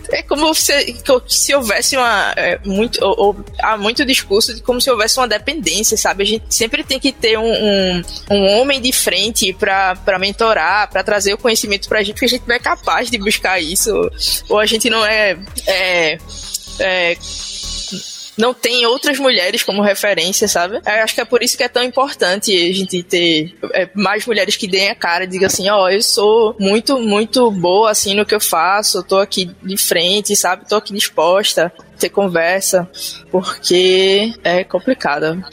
[0.09, 0.95] é como se,
[1.27, 2.33] se houvesse uma.
[2.35, 6.23] É, muito, ou, ou, há muito discurso de como se houvesse uma dependência, sabe?
[6.23, 11.03] A gente sempre tem que ter um, um, um homem de frente para mentorar, para
[11.03, 13.91] trazer o conhecimento pra gente, porque a gente não é capaz de buscar isso,
[14.49, 16.17] ou a gente não é, é,
[16.79, 17.17] é
[18.37, 20.79] não tem outras mulheres como referência, sabe?
[20.85, 24.25] Eu acho que é por isso que é tão importante a gente ter é, mais
[24.25, 27.91] mulheres que deem a cara e digam assim, ó, oh, eu sou muito, muito boa
[27.91, 30.67] assim no que eu faço, eu tô aqui de frente, sabe?
[30.67, 32.87] Tô aqui disposta a ter conversa,
[33.31, 35.43] porque é complicado.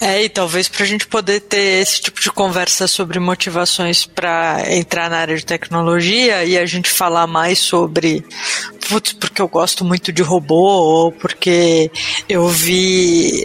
[0.00, 4.64] É, e talvez para a gente poder ter esse tipo de conversa sobre motivações para
[4.74, 8.24] entrar na área de tecnologia e a gente falar mais sobre,
[8.90, 11.92] putz, porque eu gosto muito de robô ou porque
[12.28, 13.44] eu vi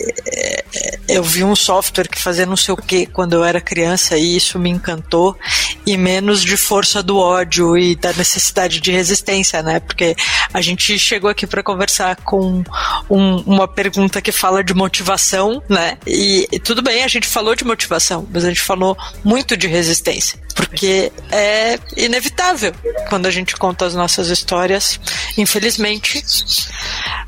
[1.08, 4.36] eu vi um software que fazia não sei o que quando eu era criança e
[4.36, 5.38] isso me encantou
[5.86, 9.80] e menos de força do ódio e da necessidade de resistência, né?
[9.80, 10.16] Porque
[10.52, 12.64] a gente chegou aqui para conversar com
[13.08, 16.00] um, uma pergunta que fala de motivação, né?
[16.08, 19.68] E, e tudo bem, a gente falou de motivação, mas a gente falou muito de
[19.68, 22.74] resistência porque é inevitável
[23.10, 25.00] quando a gente conta as nossas histórias.
[25.38, 26.24] Infelizmente,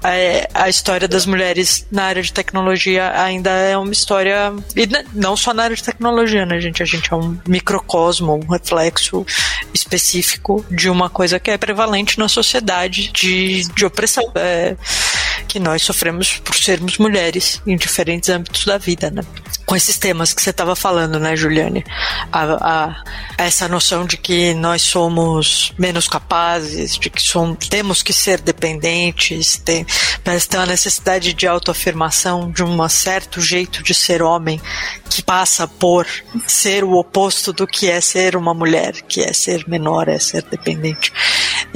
[0.02, 4.54] é, a história das mulheres na área de tecnologia ainda é uma história.
[4.76, 6.82] E não só na área de tecnologia, né, gente?
[6.82, 9.26] A gente é um microcosmo, um reflexo
[9.74, 14.24] específico de uma coisa que é prevalente na sociedade de, de opressão.
[14.36, 14.76] É,
[15.48, 19.24] que nós sofremos por sermos mulheres em diferentes âmbitos da vida, né?
[19.68, 21.84] Com esses temas que você estava falando, né, Juliane?
[22.32, 22.44] A,
[22.88, 23.04] a,
[23.38, 29.58] essa noção de que nós somos menos capazes, de que somos, temos que ser dependentes,
[29.58, 29.86] tem,
[30.26, 34.60] mas tem a necessidade de autoafirmação, de um certo jeito de ser homem
[35.10, 36.08] que passa por
[36.48, 40.44] ser o oposto do que é ser uma mulher, que é ser menor, é ser
[40.44, 41.12] dependente.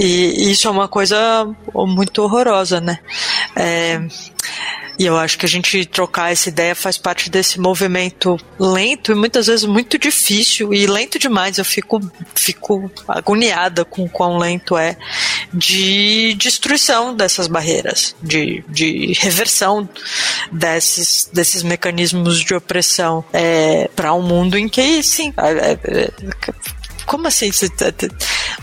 [0.01, 2.97] E, isso é uma coisa muito horrorosa, né?
[3.55, 4.01] É,
[4.97, 9.15] e eu acho que a gente trocar essa ideia faz parte desse movimento lento e
[9.15, 11.59] muitas vezes muito difícil e lento demais.
[11.59, 11.99] Eu fico,
[12.33, 14.97] fico agoniada com quão lento é
[15.53, 19.87] de destruição dessas barreiras, de, de reversão
[20.51, 26.11] desses, desses mecanismos de opressão é, para um mundo em que, sim, é, é,
[27.11, 27.51] como assim?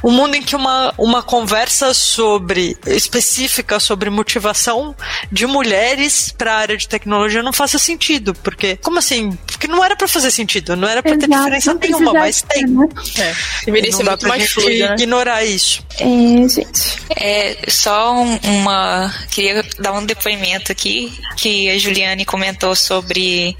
[0.02, 4.96] Um mundo em que uma, uma conversa sobre específica sobre motivação
[5.30, 9.32] de mulheres para a área de tecnologia não faça sentido, porque como assim?
[9.46, 12.66] Porque não era para fazer sentido, não era para ter diferença nenhuma, mas tem.
[12.66, 12.88] Né?
[13.18, 13.34] É,
[13.66, 14.94] deveria ser muito mais fluido, né?
[14.94, 15.84] ignorar isso.
[15.98, 17.02] É, gente.
[17.16, 23.54] É, só uma queria dar um depoimento aqui que a Juliane comentou sobre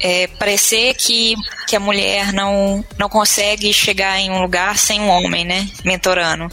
[0.00, 1.34] é, parecer que,
[1.66, 5.68] que a mulher não, não consegue chegar em um lugar sem um homem, né?
[5.84, 6.48] Mentorando.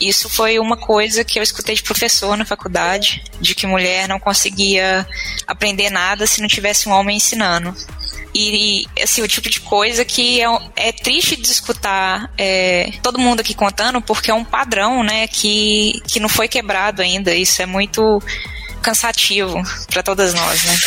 [0.00, 4.18] Isso foi uma coisa que eu escutei de professor na faculdade, de que mulher não
[4.18, 5.06] conseguia
[5.46, 7.74] aprender nada se não tivesse um homem ensinando.
[8.38, 13.40] E, assim, o tipo de coisa que é, é triste de escutar é, todo mundo
[13.40, 17.34] aqui contando, porque é um padrão, né, que, que não foi quebrado ainda.
[17.34, 18.22] Isso é muito
[18.86, 19.60] cansativo
[19.90, 20.78] para todas nós, né?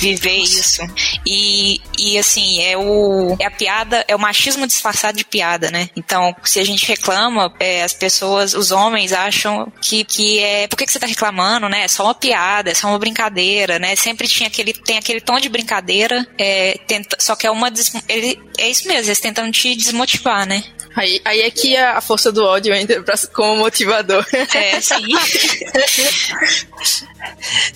[0.00, 0.82] Viver isso.
[1.24, 5.88] E, e assim, é o é a piada, é o machismo disfarçado de piada, né?
[5.94, 10.66] Então, se a gente reclama, é, as pessoas, os homens acham que, que é.
[10.66, 11.84] Por que, que você tá reclamando, né?
[11.84, 13.94] É só uma piada, é só uma brincadeira, né?
[13.94, 17.72] Sempre tinha aquele, tem aquele tom de brincadeira, é, tenta, só que é uma.
[18.08, 20.64] Ele, é isso mesmo, eles tentam te desmotivar, né?
[20.94, 24.24] Aí, aí é que a, força do ódio entra pra, como motivador.
[24.54, 24.94] É, sim.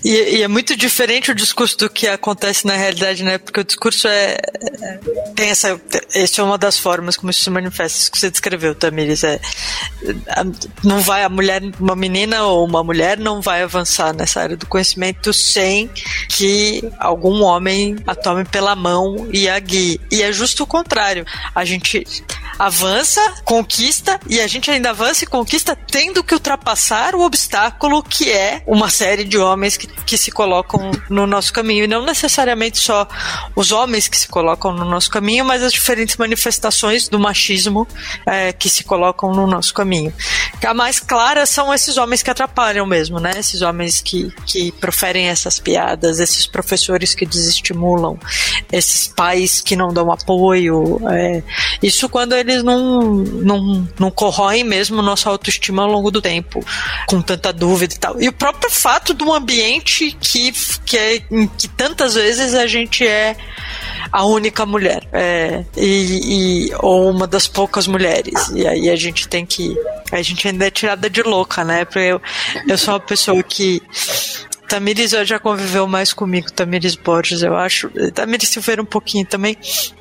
[0.05, 3.39] e, e, é muito diferente o discurso do que acontece na realidade, né?
[3.39, 4.37] Porque o discurso é.
[5.35, 5.81] Tem essa.
[6.14, 7.99] Essa é uma das formas como isso se manifesta.
[7.99, 9.25] Isso que você descreveu, Tamires.
[9.25, 9.41] É,
[10.85, 14.67] não vai a mulher, uma menina ou uma mulher não vai avançar nessa área do
[14.67, 15.91] conhecimento sem
[16.29, 20.01] que algum homem a tome pela mão e a guie.
[20.11, 21.25] E é justo o contrário.
[21.55, 22.05] A gente
[22.59, 23.05] avança,
[23.44, 28.62] conquista e a gente ainda avança e conquista tendo que ultrapassar o obstáculo que é
[28.66, 31.84] uma série de homens que, que se colocam no nosso caminho.
[31.84, 33.07] E não necessariamente só
[33.54, 37.86] os homens que se colocam no nosso caminho, mas as diferentes manifestações do machismo
[38.26, 40.12] é, que se colocam no nosso caminho.
[40.64, 43.32] A mais clara são esses homens que atrapalham mesmo, né?
[43.36, 48.18] Esses homens que, que proferem essas piadas, esses professores que desestimulam,
[48.72, 51.00] esses pais que não dão apoio.
[51.11, 51.42] É,
[51.82, 56.64] isso quando eles não, não, não corroem mesmo nossa autoestima ao longo do tempo,
[57.07, 58.20] com tanta dúvida e tal.
[58.20, 60.53] E o próprio fato do ambiente que,
[60.84, 61.20] que, é,
[61.59, 63.36] que tantas vezes a gente é
[64.12, 69.28] a única mulher é, e, e, ou uma das poucas mulheres e aí a gente
[69.28, 69.76] tem que
[70.12, 72.22] a gente ainda é tirada de louca né porque eu,
[72.68, 73.82] eu sou uma pessoa que
[74.69, 77.91] Tamires já conviveu mais comigo, Tamires Borges, eu acho.
[78.12, 79.57] Tamires Silveira um pouquinho também.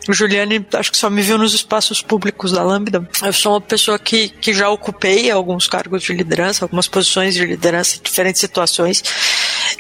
[0.07, 3.07] O Juliane, acho que só me viu nos espaços públicos da Lambda.
[3.24, 7.45] Eu sou uma pessoa que, que já ocupei alguns cargos de liderança, algumas posições de
[7.45, 9.03] liderança em diferentes situações.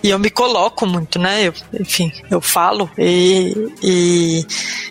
[0.03, 1.47] E eu me coloco muito, né?
[1.47, 4.45] Eu, enfim, eu falo e, e,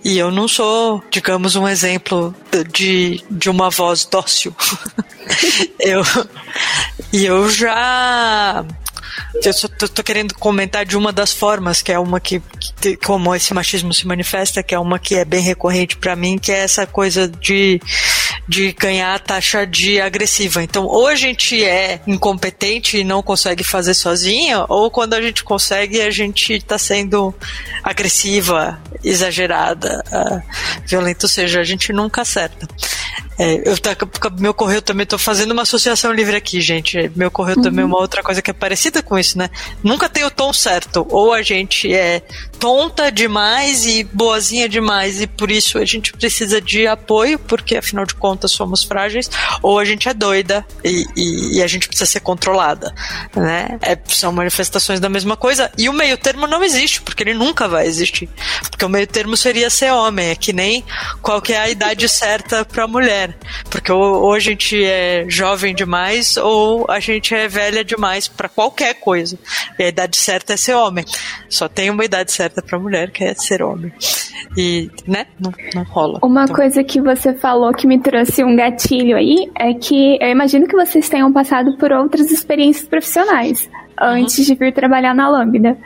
[0.04, 2.34] e eu não sou, digamos, um exemplo
[2.72, 4.54] de, de uma voz dócil.
[5.78, 6.02] eu,
[7.12, 8.64] e eu já
[9.42, 12.42] eu só tô, tô, querendo comentar de uma das formas, que é uma que,
[12.80, 16.38] que, como esse machismo se manifesta, que é uma que é bem recorrente para mim,
[16.38, 17.80] que é essa coisa de
[18.46, 20.62] de ganhar a taxa de agressiva.
[20.62, 25.42] Então, ou a gente é incompetente e não consegue fazer sozinha, ou quando a gente
[25.42, 27.34] consegue, a gente está sendo
[27.82, 30.42] agressiva, exagerada, uh,
[30.86, 32.68] violenta, ou seja, a gente nunca acerta.
[33.38, 33.96] É, eu tá,
[34.38, 37.10] me ocorreu também, tô fazendo uma associação livre aqui, gente.
[37.16, 37.62] Me ocorreu uhum.
[37.62, 39.50] também uma outra coisa que é parecida com isso, né?
[39.82, 41.06] Nunca tem o tom certo.
[41.10, 42.22] Ou a gente é
[42.58, 48.06] tonta demais e boazinha demais, e por isso a gente precisa de apoio, porque afinal
[48.06, 49.28] de contas somos frágeis,
[49.62, 52.94] ou a gente é doida e, e, e a gente precisa ser controlada,
[53.34, 53.78] né?
[53.82, 57.68] É, são manifestações da mesma coisa, e o meio termo não existe, porque ele nunca
[57.68, 58.28] vai existir.
[58.70, 60.84] Porque o meio termo seria ser homem, é que nem
[61.20, 63.23] qual que é a idade certa para mulher.
[63.70, 68.48] Porque ou, ou a gente é jovem demais, ou a gente é velha demais para
[68.48, 69.38] qualquer coisa.
[69.78, 71.04] E a idade certa é ser homem.
[71.48, 73.92] Só tem uma idade certa certa para mulher, que é ser homem.
[74.56, 76.20] E, né, não, não rola.
[76.22, 76.56] Uma então.
[76.56, 80.76] coisa que você falou que me trouxe um gatilho aí é que eu imagino que
[80.76, 83.68] vocês tenham passado por outras experiências profissionais
[84.00, 84.44] antes uhum.
[84.44, 85.76] de vir trabalhar na Lambda.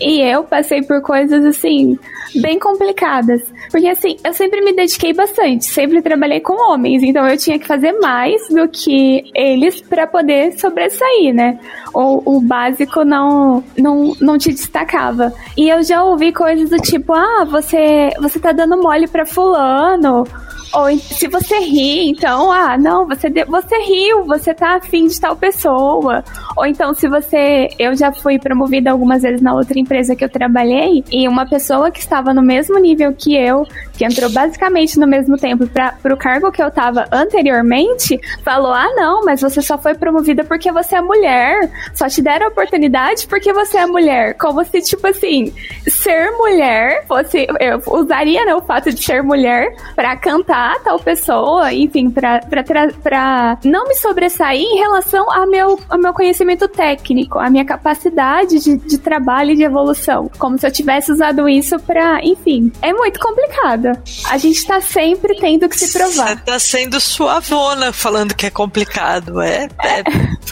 [0.00, 1.98] E eu passei por coisas assim,
[2.36, 3.42] bem complicadas.
[3.70, 7.66] Porque assim, eu sempre me dediquei bastante, sempre trabalhei com homens, então eu tinha que
[7.66, 11.58] fazer mais do que eles para poder sobressair, né?
[11.94, 15.32] O, o básico não, não, não te destacava.
[15.56, 20.24] E eu já ouvi coisas do tipo, ah, você, você tá dando mole pra fulano,
[20.72, 25.36] ou se você ri, então, ah, não, você, você riu, você tá afim de tal
[25.36, 26.24] pessoa.
[26.56, 27.68] Ou então, se você.
[27.78, 31.90] Eu já fui promovida algumas vezes na outra empresa que eu trabalhei, e uma pessoa
[31.90, 36.16] que estava no mesmo nível que eu, que entrou basicamente no mesmo tempo para pro
[36.16, 40.96] cargo que eu tava anteriormente, falou: ah, não, mas você só foi promovida porque você
[40.96, 41.70] é mulher.
[41.94, 44.34] Só te deram a oportunidade porque você é mulher.
[44.38, 45.52] Como se, tipo assim,
[45.86, 47.46] ser mulher fosse.
[47.60, 52.62] Eu usaria né, o fato de ser mulher para cantar tal pessoa, enfim, pra, pra,
[53.02, 58.58] pra não me sobressair em relação ao meu, ao meu conhecimento técnico, a minha capacidade
[58.58, 60.30] de, de trabalho e de evolução.
[60.38, 62.72] Como se eu tivesse usado isso pra, enfim.
[62.80, 63.88] É muito complicado.
[64.28, 66.28] A gente tá sempre tendo que se provar.
[66.28, 69.40] Você tá sendo suavona falando que é complicado.
[69.40, 70.02] É, é,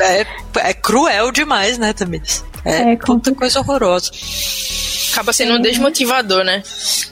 [0.21, 2.45] é, é cruel demais, né, Tamiris?
[2.65, 4.11] É, é puta coisa horrorosa
[5.13, 6.63] acaba sendo um desmotivador, né?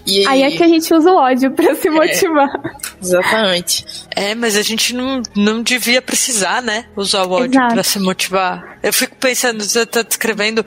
[0.06, 2.48] E, aí é que a gente usa o ódio pra se é, motivar.
[2.48, 3.84] É, exatamente.
[4.14, 6.86] É, mas a gente não, não devia precisar, né?
[6.96, 7.74] Usar o ódio Exato.
[7.74, 8.78] pra se motivar.
[8.82, 10.64] Eu fico pensando, você tá descrevendo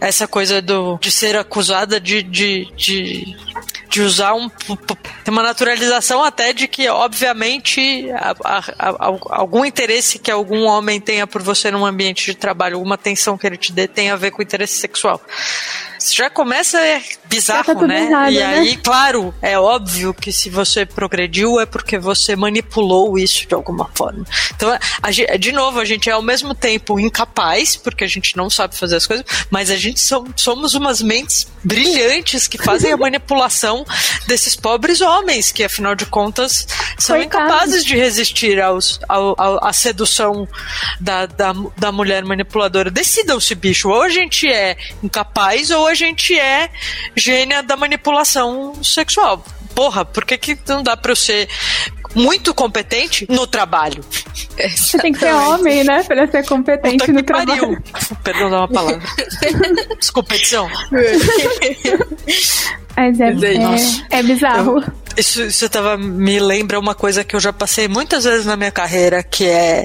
[0.00, 3.36] essa coisa do, de ser acusada de, de, de
[3.94, 4.48] de usar um.
[4.48, 11.00] Tem uma naturalização até de que, obviamente, a, a, a, algum interesse que algum homem
[11.00, 14.18] tenha por você num ambiente de trabalho, alguma atenção que ele te dê, tem a
[14.18, 15.20] ver com interesse sexual
[16.12, 18.04] já começa é bizarro, tá né?
[18.04, 18.44] Errado, e né?
[18.44, 23.88] aí, claro, é óbvio que se você progrediu é porque você manipulou isso de alguma
[23.94, 24.24] forma.
[24.54, 28.50] Então, a, de novo, a gente é ao mesmo tempo incapaz, porque a gente não
[28.50, 30.00] sabe fazer as coisas, mas a gente
[30.36, 33.84] somos umas mentes brilhantes que fazem a manipulação
[34.26, 36.66] desses pobres homens, que afinal de contas
[36.98, 40.46] são incapazes de resistir aos, ao, ao, à sedução
[41.00, 42.90] da, da, da mulher manipuladora.
[42.90, 43.88] Decidam-se, bicho.
[43.88, 46.70] Ou a gente é incapaz, ou a gente é
[47.16, 49.44] gênia da manipulação sexual.
[49.74, 51.48] Porra, por que, que não dá pra eu ser
[52.14, 54.02] muito competente no trabalho.
[54.56, 56.02] Você tem que ser homem, né?
[56.04, 57.82] Pra ser competente no trabalho.
[58.22, 59.02] Perdão, dá uma palavra.
[59.98, 60.68] Descompetição.
[62.96, 64.78] Mas é, é, é bizarro.
[64.78, 64.84] Eu,
[65.16, 68.70] isso, isso tava, me lembra uma coisa que eu já passei muitas vezes na minha
[68.70, 69.84] carreira, que é,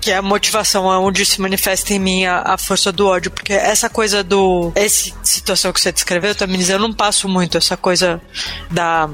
[0.00, 3.30] que é a motivação, onde se manifesta em mim a, a força do ódio.
[3.30, 4.72] Porque essa coisa do.
[4.74, 8.20] Essa situação que você descreveu, também eu não passo muito essa coisa
[8.70, 9.08] da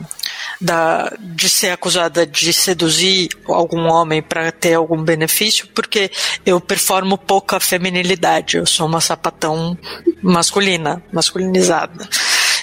[0.61, 6.11] da, de ser acusada de seduzir algum homem para ter algum benefício, porque
[6.45, 8.57] eu performo pouca feminilidade.
[8.57, 9.79] Eu sou uma sapatão
[10.23, 12.09] masculina, masculinizada.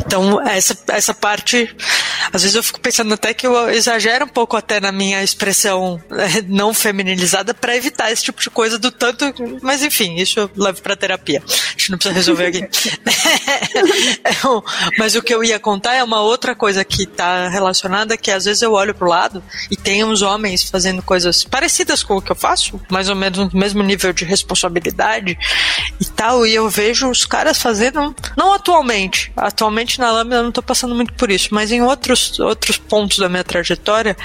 [0.02, 1.76] Então, essa, essa parte,
[2.32, 6.02] às vezes eu fico pensando até que eu exagero um pouco até na minha expressão
[6.12, 9.34] é, não feminilizada para evitar esse tipo de coisa do tanto.
[9.62, 11.44] Mas enfim, isso eu levo para terapia.
[11.46, 12.66] A gente não precisa resolver aqui.
[14.98, 18.46] mas o que eu ia contar é uma outra coisa que está relacionada, que às
[18.46, 22.32] vezes eu olho pro lado e tem uns homens fazendo coisas parecidas com o que
[22.32, 25.38] eu faço, mais ou menos no mesmo nível de responsabilidade
[26.00, 30.52] e tal, e eu vejo os caras fazendo, não atualmente, atualmente na Lambda eu não
[30.52, 34.16] tô passando muito por isso, mas em outros, outros pontos da minha trajetória,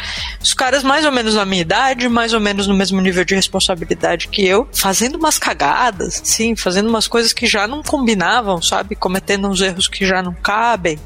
[0.43, 3.35] os caras mais ou menos na minha idade, mais ou menos no mesmo nível de
[3.35, 8.97] responsabilidade que eu, fazendo umas cagadas, sim, fazendo umas coisas que já não combinavam, sabe?
[8.97, 10.99] Cometendo uns erros que já não cabem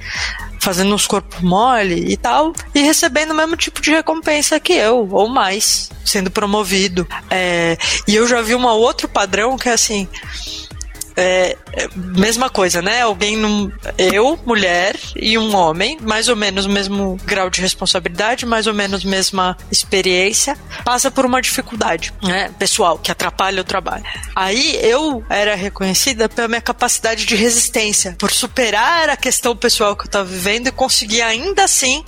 [0.64, 5.06] fazendo uns corpos mole e tal, e recebendo o mesmo tipo de recompensa que eu,
[5.10, 7.06] ou mais, sendo promovido.
[7.30, 7.76] É,
[8.08, 10.08] e eu já vi um outro padrão que é assim
[11.16, 13.02] é, é, mesma coisa, né?
[13.02, 18.44] Alguém, num, eu, mulher e um homem, mais ou menos o mesmo grau de responsabilidade,
[18.44, 22.50] mais ou menos mesma experiência, passa por uma dificuldade, né?
[22.58, 24.04] Pessoal, que atrapalha o trabalho.
[24.34, 30.06] Aí eu era reconhecida pela minha capacidade de resistência, por superar a questão pessoal que
[30.06, 32.04] eu tava vivendo e conseguir ainda assim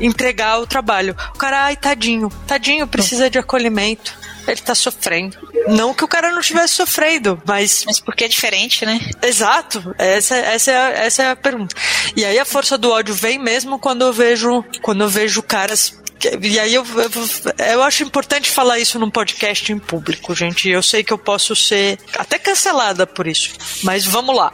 [0.00, 1.16] entregar o trabalho.
[1.34, 5.36] O cara, ai, tadinho, tadinho, precisa de acolhimento ele tá sofrendo.
[5.68, 7.84] Não que o cara não estivesse sofrendo, mas.
[7.86, 9.00] Mas porque é diferente, né?
[9.22, 9.94] Exato.
[9.98, 11.74] Essa, essa, é a, essa é a pergunta.
[12.16, 16.00] E aí a força do ódio vem mesmo quando eu vejo, quando eu vejo caras
[16.42, 20.68] e aí eu, eu, eu, acho importante falar isso num podcast em público, gente.
[20.68, 23.54] Eu sei que eu posso ser até cancelada por isso.
[23.82, 24.52] Mas vamos lá.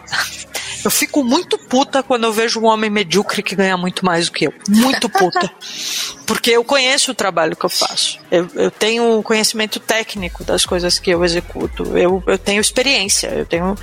[0.86, 4.32] Eu fico muito puta quando eu vejo um homem medíocre que ganha muito mais do
[4.32, 4.54] que eu.
[4.68, 5.50] Muito puta.
[6.24, 8.18] Porque eu conheço o trabalho que eu faço.
[8.30, 11.96] Eu, eu tenho conhecimento técnico das coisas que eu executo.
[11.96, 13.28] Eu, eu tenho experiência.
[13.28, 13.76] Eu tenho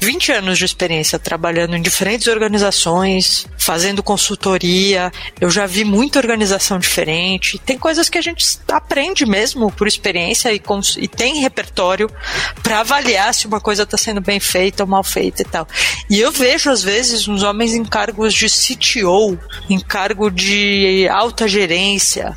[0.00, 5.12] 20 anos de experiência trabalhando em diferentes organizações, fazendo consultoria.
[5.40, 7.58] Eu já vi muita organização diferente.
[7.58, 10.60] Tem coisas que a gente aprende mesmo por experiência e,
[10.98, 12.10] e tem repertório
[12.64, 15.68] para avaliar se uma coisa está sendo bem feita ou mal feita e tal.
[16.10, 21.48] E eu vejo, às vezes, uns homens em cargos de CTO, em cargo de alta
[21.48, 22.36] gerência,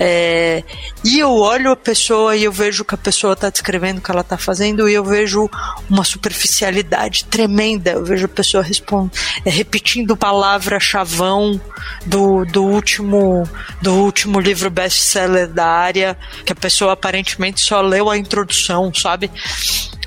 [0.00, 0.62] é,
[1.04, 4.10] e eu olho a pessoa e eu vejo que a pessoa está descrevendo o que
[4.10, 5.50] ela está fazendo e eu vejo
[5.90, 7.92] uma superficialidade tremenda.
[7.92, 9.10] Eu vejo a pessoa respond,
[9.44, 11.60] é, repetindo palavra chavão
[12.06, 13.48] do, do último
[13.82, 19.30] do último livro best-seller da área, que a pessoa aparentemente só leu a introdução, sabe?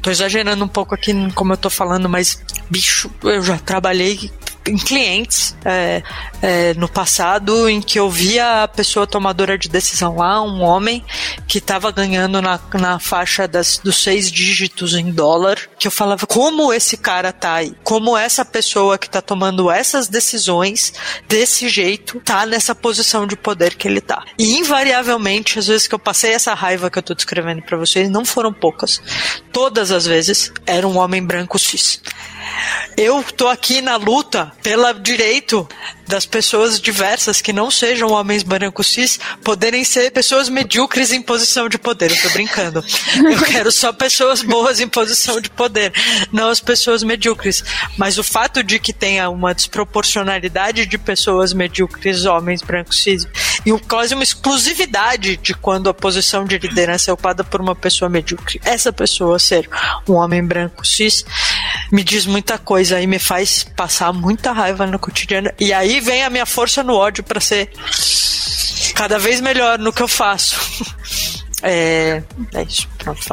[0.01, 4.31] Tô exagerando um pouco aqui como eu tô falando, mas bicho, eu já trabalhei
[4.68, 6.03] em clientes é,
[6.41, 11.03] é, no passado em que eu via a pessoa tomadora de decisão lá, um homem
[11.47, 16.28] que estava ganhando na, na faixa das, dos seis dígitos em dólar, que eu falava
[16.28, 20.93] como esse cara tá aí, como essa pessoa que tá tomando essas decisões
[21.28, 24.24] desse jeito tá nessa posição de poder que ele tá.
[24.38, 28.09] E invariavelmente, às vezes que eu passei essa raiva que eu tô descrevendo para vocês,
[28.09, 29.01] não foram poucas.
[29.51, 32.01] Todas as vezes era um homem branco cis.
[32.97, 35.67] Eu tô aqui na luta pelo direito
[36.12, 41.70] das pessoas diversas que não sejam homens brancos cis poderem ser pessoas medíocres em posição
[41.70, 42.12] de poder.
[42.12, 42.84] Eu tô brincando.
[43.16, 45.93] Eu quero só pessoas boas em posição de poder,
[46.30, 47.64] não as pessoas medíocres.
[47.97, 53.26] Mas o fato de que tenha uma desproporcionalidade de pessoas medíocres, homens brancos cis,
[53.66, 58.09] e quase uma exclusividade de quando a posição de liderança é ocupada por uma pessoa
[58.09, 58.59] medíocre.
[58.66, 59.70] Essa pessoa ser
[60.09, 61.24] um homem branco cis
[61.89, 65.51] me diz muita coisa e me faz passar muita raiva no cotidiano.
[65.57, 67.69] E aí vem a minha força no ódio para ser
[68.95, 70.55] cada vez melhor no que eu faço.
[71.63, 72.23] É,
[72.55, 72.89] é isso.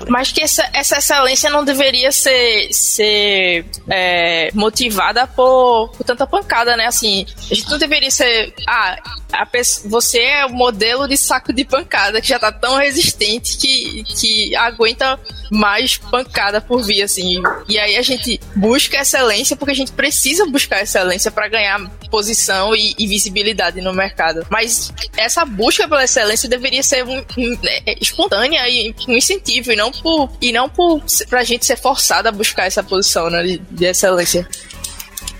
[0.08, 6.76] Mas que essa, essa excelência não deveria ser, ser é, motivada por, por tanta pancada,
[6.76, 6.86] né?
[6.86, 8.54] Assim, a gente não deveria ser.
[8.66, 8.96] Ah,
[9.50, 14.04] pessoa, você é o modelo de saco de pancada que já tá tão resistente que,
[14.04, 15.18] que aguenta
[15.50, 17.42] mais pancada por vir, assim.
[17.68, 21.78] E aí a gente busca excelência porque a gente precisa buscar excelência para ganhar
[22.10, 24.46] posição e, e, visibilidade no mercado.
[24.50, 29.76] Mas essa busca pela excelência deveria ser um, um, é, espontânea e um incentivo, e
[29.76, 33.58] não por e não por pra gente ser forçada a buscar essa posição né, de,
[33.58, 34.48] de excelência.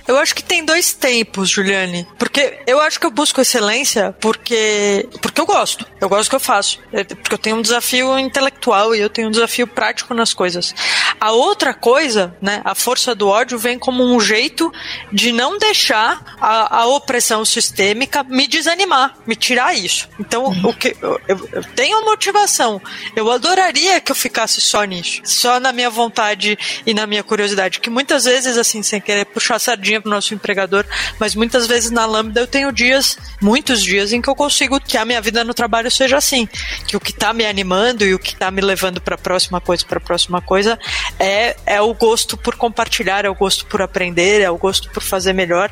[0.09, 2.09] Eu acho que tem dois tempos, Juliane.
[2.19, 5.87] Porque eu acho que eu busco excelência porque, porque eu gosto.
[6.01, 6.81] Eu gosto do que eu faço.
[6.91, 10.75] Porque eu tenho um desafio intelectual e eu tenho um desafio prático nas coisas.
[11.21, 14.73] A outra coisa, né, a força do ódio vem como um jeito
[15.13, 20.09] de não deixar a, a opressão sistêmica me desanimar, me tirar isso.
[20.19, 22.81] Então, o que eu, eu, eu tenho motivação.
[23.15, 27.79] Eu adoraria que eu ficasse só nisso, só na minha vontade e na minha curiosidade,
[27.79, 30.85] que muitas vezes assim, sem querer puxar sardinha para o nosso empregador,
[31.19, 34.97] mas muitas vezes na Lambda eu tenho dias, muitos dias, em que eu consigo que
[34.97, 36.49] a minha vida no trabalho seja assim.
[36.87, 39.61] Que o que está me animando e o que está me levando para a próxima
[39.61, 40.79] coisa, para a próxima coisa,
[41.19, 45.03] é, é o gosto por compartilhar, é o gosto por aprender, é o gosto por
[45.03, 45.71] fazer melhor.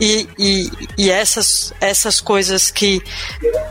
[0.00, 3.02] E, e, e essas, essas coisas que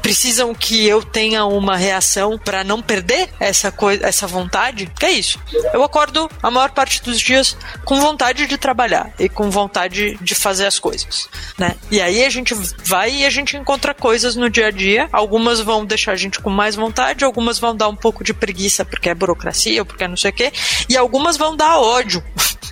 [0.02, 5.12] precisam que eu tenha uma reação para não perder essa, coisa, essa vontade, que é
[5.12, 5.40] isso.
[5.74, 10.18] Eu acordo a maior parte dos dias com vontade de trabalhar e com vontade de,
[10.22, 11.28] de fazer as coisas,
[11.58, 11.76] né?
[11.90, 12.54] E aí a gente
[12.86, 15.10] vai e a gente encontra coisas no dia a dia.
[15.12, 18.86] Algumas vão deixar a gente com mais vontade, algumas vão dar um pouco de preguiça
[18.86, 20.54] porque é burocracia ou porque é não sei o quê,
[20.88, 22.24] e algumas vão dar ódio.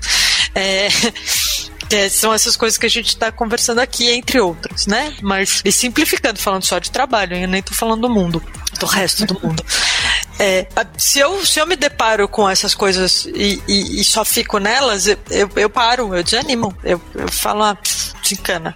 [0.53, 0.87] é,
[1.91, 5.15] É, são essas coisas que a gente está conversando aqui, entre outras, né?
[5.21, 8.41] Mas, e simplificando, falando só de trabalho, eu nem tô falando do mundo,
[8.79, 9.63] do resto do mundo.
[10.37, 10.67] É,
[10.97, 15.07] se, eu, se eu me deparo com essas coisas e, e, e só fico nelas,
[15.07, 16.75] eu, eu, eu, paro, eu desanimo.
[16.83, 17.77] Eu, eu falo, ah,
[18.21, 18.75] desencana.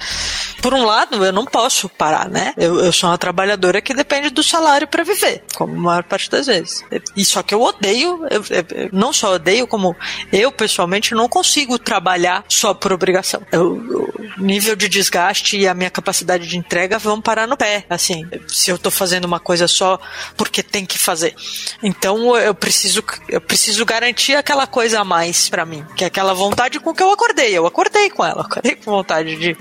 [0.62, 2.53] Por um lado, eu não posso parar, né?
[2.57, 6.30] Eu, eu sou uma trabalhadora que depende do salário para viver, como a maior parte
[6.30, 6.84] das vezes.
[7.16, 9.95] E só que eu odeio, eu, eu, não só odeio, como
[10.32, 13.41] eu pessoalmente não consigo trabalhar só por obrigação.
[13.53, 17.86] o nível de desgaste e a minha capacidade de entrega vão parar no pé.
[17.89, 19.99] Assim, se eu tô fazendo uma coisa só
[20.36, 21.36] porque tem que fazer.
[21.82, 26.34] Então eu preciso, eu preciso garantir aquela coisa a mais para mim, que é aquela
[26.34, 27.58] vontade com que eu acordei.
[27.58, 29.58] Eu acordei com ela, acordei com vontade de,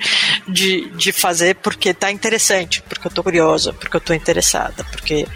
[0.46, 5.26] de, de fazer porque tá interessante, porque eu tô curiosa, porque eu tô interessada, porque,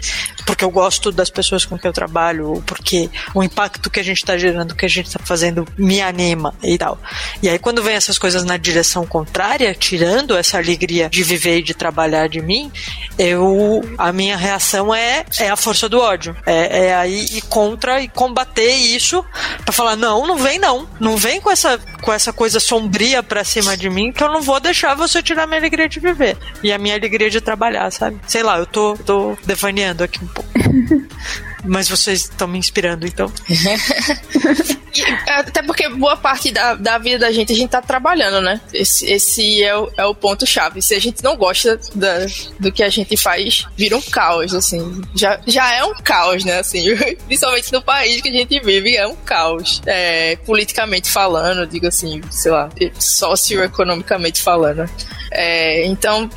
[0.45, 4.03] porque eu gosto das pessoas com que eu trabalho, ou porque o impacto que a
[4.03, 6.97] gente tá gerando, que a gente tá fazendo me anima e tal.
[7.41, 11.63] E aí quando vem essas coisas na direção contrária, tirando essa alegria de viver e
[11.63, 12.71] de trabalhar de mim,
[13.17, 16.35] eu a minha reação é, é a força do ódio.
[16.45, 19.23] É, é aí ir contra e combater isso
[19.63, 23.43] para falar não, não vem não, não vem com essa com essa coisa sombria pra
[23.43, 26.71] cima de mim que eu não vou deixar você tirar minha alegria de viver e
[26.71, 28.19] a minha alegria de trabalhar, sabe?
[28.27, 31.52] Sei lá, eu tô, tô devaneando aqui um pouco.
[31.63, 33.31] Mas vocês estão me inspirando, então.
[35.27, 38.61] Até porque boa parte da, da vida da gente a gente tá trabalhando, né?
[38.71, 40.81] Esse, esse é o, é o ponto-chave.
[40.81, 42.25] Se a gente não gosta da,
[42.59, 45.01] do que a gente faz, vira um caos, assim.
[45.15, 46.59] Já, já é um caos, né?
[46.59, 46.85] Assim,
[47.25, 49.81] principalmente no país que a gente vive, é um caos.
[49.85, 54.87] É, politicamente falando, digo assim, sei lá, socioeconomicamente falando.
[55.31, 56.29] É, então,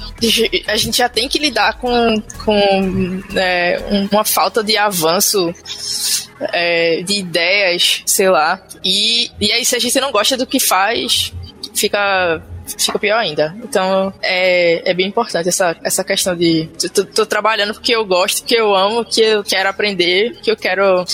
[0.67, 3.79] a gente já tem que lidar com, com é,
[4.11, 5.16] uma falta de avanço
[6.53, 8.63] é, de ideias, sei lá.
[8.85, 11.33] E, e aí, se a gente não gosta do que faz,
[11.75, 12.43] fica
[12.79, 13.55] fica pior ainda.
[13.63, 18.45] Então é, é bem importante essa, essa questão de tô, tô trabalhando porque eu gosto,
[18.45, 21.05] que eu amo, que eu quero aprender, que eu quero.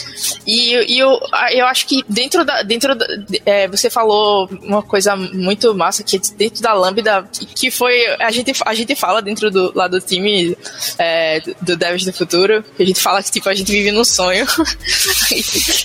[0.47, 1.19] E, e eu,
[1.53, 2.63] eu acho que dentro da.
[2.63, 3.07] Dentro da,
[3.45, 8.07] é, você falou uma coisa muito massa que dentro da Lambda, que foi.
[8.21, 10.57] A gente, a gente fala dentro do, lá do time
[10.99, 14.05] é, do Devs do Futuro, que a gente fala que tipo, a gente vive num
[14.05, 14.47] sonho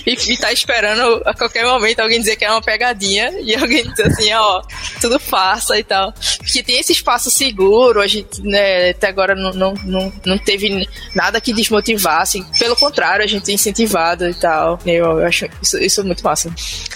[0.06, 3.88] e, e, tá esperando a qualquer momento alguém dizer que é uma pegadinha e alguém
[3.88, 4.62] dizer assim, ó,
[5.00, 6.12] tudo fácil e tal.
[6.38, 10.88] Porque tem esse espaço seguro, a gente, né, até agora não, não, não, não teve
[11.14, 12.44] nada que desmotivasse.
[12.58, 14.78] Pelo contrário, a gente é incentivado e tal.
[14.86, 16.52] Eu, eu acho isso, isso muito massa.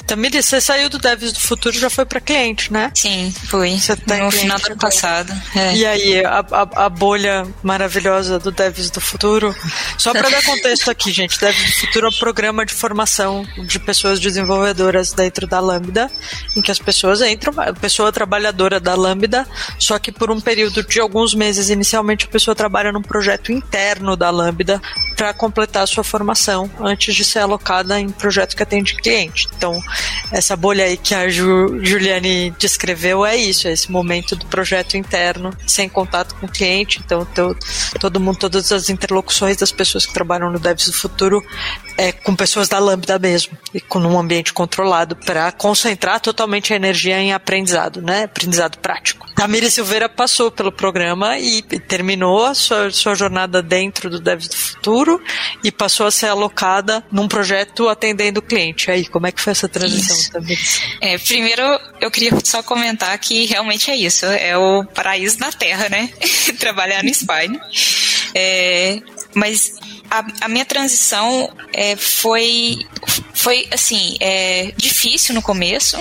[0.07, 2.91] Tamiri, você saiu do Devs do Futuro já foi para cliente, né?
[2.95, 3.79] Sim, fui.
[3.79, 5.33] Você tá no final do ano passado.
[5.55, 5.75] É.
[5.75, 9.55] E aí, a, a, a, bolha maravilhosa do Devs do Futuro.
[9.97, 13.79] Só para dar contexto aqui, gente, Devs do Futuro é um programa de formação de
[13.79, 16.11] pessoas desenvolvedoras dentro da Lambda,
[16.57, 19.47] em que as pessoas entram, a pessoa trabalha trabalhadora da Lambda,
[19.79, 24.17] só que por um período de alguns meses, inicialmente a pessoa trabalha num projeto interno
[24.17, 24.81] da Lambda
[25.17, 29.49] para completar a sua formação antes de ser alocada em projeto que atende cliente.
[29.57, 29.81] Então,
[30.31, 34.97] essa bolha aí que a Ju, Juliane descreveu é isso, é esse momento do projeto
[34.97, 37.01] interno, sem contato com o cliente.
[37.05, 37.57] Então, to,
[37.99, 41.43] todo mundo, todas as interlocuções das pessoas que trabalham no Devs do Futuro
[41.97, 46.77] é com pessoas da Lambda mesmo, e com um ambiente controlado para concentrar totalmente a
[46.77, 48.27] energia em aprendizado, né?
[48.43, 49.27] Aprendizado prático.
[49.41, 54.49] A Miri Silveira passou pelo programa e terminou a sua, sua jornada dentro do Devs
[54.49, 55.23] do Futuro
[55.63, 58.91] e passou a ser alocada num projeto atendendo o cliente.
[58.91, 60.59] Aí, como é que foi essa transição também?
[61.01, 61.63] É, primeiro,
[62.01, 64.27] eu queria só comentar que realmente é isso.
[64.27, 66.11] É o paraíso na Terra, né?
[66.59, 67.61] Trabalhar no Spine.
[68.35, 69.01] É,
[69.35, 69.75] mas
[70.13, 72.87] a, a, minha transição é, foi,
[73.35, 75.99] foi assim, é, difícil no começo,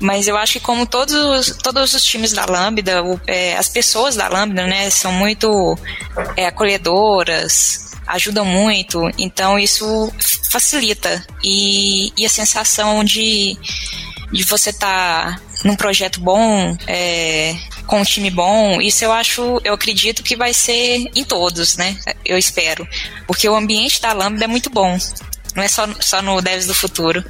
[0.00, 4.16] mas eu acho que como todos, todos os times da Lambda, o, é, as pessoas
[4.16, 5.78] da Lambda, né, são muito
[6.38, 10.10] é, acolhedoras, ajudam muito, então isso
[10.50, 11.22] facilita.
[11.44, 13.58] E, e a sensação de,
[14.32, 17.54] de você estar tá num projeto bom, é,
[17.86, 21.96] com um time bom, isso eu acho, eu acredito que vai ser em todos, né?
[22.24, 22.86] Eu espero.
[23.26, 24.96] Porque o ambiente da Lambda é muito bom.
[25.54, 27.24] Não é só, só no Devs do Futuro.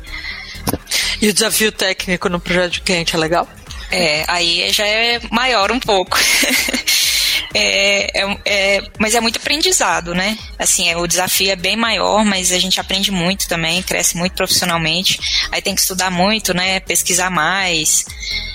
[1.20, 3.48] E o desafio técnico no projeto de cliente é legal?
[3.90, 6.18] É, aí já é maior um pouco.
[7.53, 10.38] É, é, é, mas é muito aprendizado, né?
[10.59, 14.34] Assim, é, o desafio é bem maior, mas a gente aprende muito também, cresce muito
[14.34, 15.18] profissionalmente.
[15.51, 16.80] Aí tem que estudar muito, né?
[16.80, 18.05] Pesquisar mais.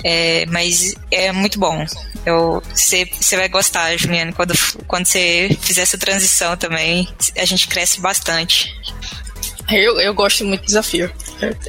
[0.04, 1.86] É, mas é muito bom.
[2.74, 4.56] Você vai gostar, Juliane, quando
[4.88, 8.74] quando você fizer essa transição também, a gente cresce bastante.
[9.72, 11.12] Eu, eu gosto muito do desafio.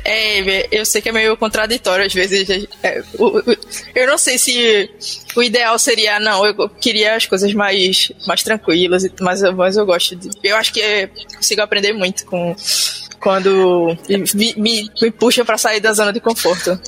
[0.05, 2.67] É, eu sei que é meio contraditório às vezes.
[2.83, 3.03] É,
[3.95, 4.91] eu não sei se
[5.35, 10.15] o ideal seria, não, eu queria as coisas mais, mais tranquilas, mas, mas eu gosto
[10.15, 10.31] de.
[10.43, 12.55] Eu acho que consigo aprender muito com
[13.19, 13.97] quando
[14.35, 16.79] me, me, me puxa para sair da zona de conforto.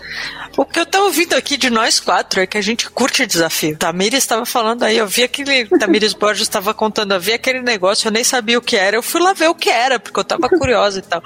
[0.58, 3.76] O que eu tô ouvindo aqui de nós quatro é que a gente curte desafio.
[3.76, 5.66] Tamires estava falando aí, eu vi aquele.
[5.66, 8.96] Tamires Borges estava contando, eu vi aquele negócio, eu nem sabia o que era.
[8.96, 11.22] Eu fui lá ver o que era, porque eu tava curiosa e tal.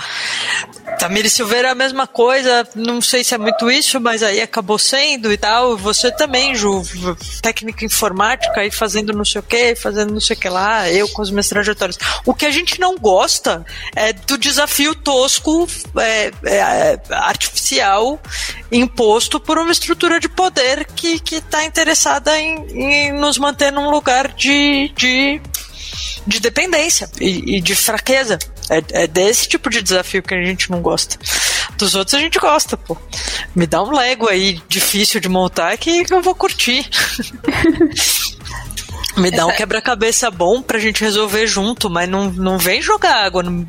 [0.99, 4.79] Tamires Silveira é a mesma coisa, não sei se é muito isso, mas aí acabou
[4.79, 5.79] sendo e tal.
[5.79, 6.83] Você também, Ju,
[7.41, 11.09] técnica informática aí fazendo não sei o que, fazendo não sei o que lá, eu
[11.09, 11.99] com as minhas trajetórias.
[12.27, 13.65] O que a gente não gosta
[13.97, 15.67] é do desafio tosco,
[15.97, 18.21] é, é, artificial,
[18.71, 24.29] imposto por uma estrutura de poder que está interessada em, em, nos manter num lugar
[24.29, 25.41] de, de,
[26.27, 28.39] de dependência e, e de fraqueza.
[28.71, 31.19] É, é, desse tipo de desafio que a gente não gosta.
[31.77, 32.97] Dos outros a gente gosta, pô.
[33.55, 36.89] Me dá um Lego aí difícil de montar que eu vou curtir.
[39.17, 43.43] Me dá um quebra-cabeça bom pra gente resolver junto, mas não, não vem jogar água
[43.43, 43.67] no,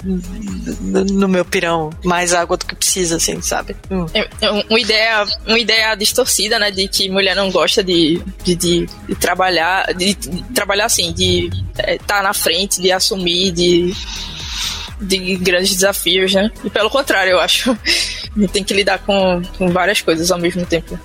[0.79, 3.75] no, meu pirão, mais água do que precisa, assim, sabe?
[3.91, 4.05] Hum.
[4.13, 8.55] É, é uma, ideia, uma ideia distorcida, né, de que mulher não gosta de, de,
[8.55, 13.51] de, de trabalhar, de, de, trabalhar assim, de estar é, tá na frente, de assumir,
[13.51, 13.93] de
[14.99, 16.49] de grandes desafios, né?
[16.63, 17.77] E pelo contrário, eu acho.
[18.35, 20.99] A gente tem que lidar com, com várias coisas ao mesmo tempo.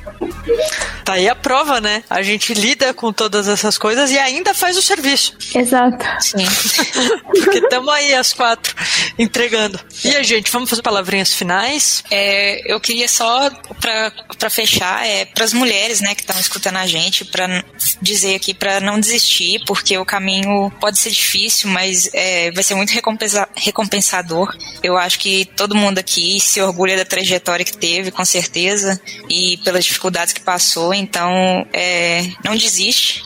[1.05, 2.03] Tá aí a prova, né?
[2.09, 5.37] A gente lida com todas essas coisas e ainda faz o serviço.
[5.55, 6.05] Exato.
[6.21, 6.45] Sim.
[7.29, 8.75] Porque estamos aí as quatro
[9.19, 9.79] entregando.
[10.05, 12.03] E a gente, vamos fazer palavrinhas finais?
[12.11, 16.87] É, eu queria só, para fechar, é para as mulheres, né, que estão escutando a
[16.87, 17.63] gente, para
[18.01, 22.75] dizer aqui para não desistir, porque o caminho pode ser difícil, mas é, vai ser
[22.75, 23.49] muito recompensa,
[23.79, 24.57] recompensador.
[24.83, 29.57] Eu acho que todo mundo aqui se orgulha da trajetória que teve, com certeza, e
[29.59, 30.93] pelas dificuldades que passou.
[30.93, 33.23] Então, é, não desiste,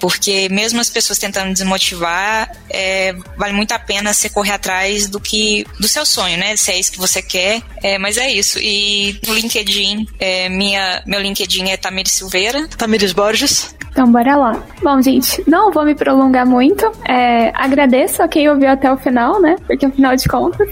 [0.00, 5.18] porque mesmo as pessoas tentando desmotivar, é, vale muito a pena você correr atrás do
[5.18, 6.54] que do seu sonho, né?
[6.56, 7.62] Se é isso que você quer.
[7.82, 8.58] É, mas é isso.
[8.58, 12.68] E no LinkedIn, é, minha, meu LinkedIn é Tamires Silveira.
[12.68, 13.74] Tamires Borges.
[13.94, 14.60] Então, bora lá.
[14.82, 16.84] Bom, gente, não vou me prolongar muito.
[17.08, 19.54] É, agradeço a quem ouviu até o final, né?
[19.68, 20.68] Porque afinal de contas.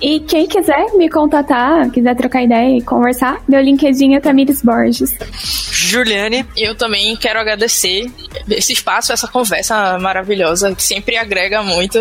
[0.00, 5.14] E quem quiser me contatar, quiser trocar ideia e conversar, meu LinkedIn é Tamires Borges.
[5.70, 6.46] Juliane.
[6.56, 8.10] Eu também quero agradecer
[8.48, 12.00] esse espaço, essa conversa maravilhosa, que sempre agrega muito,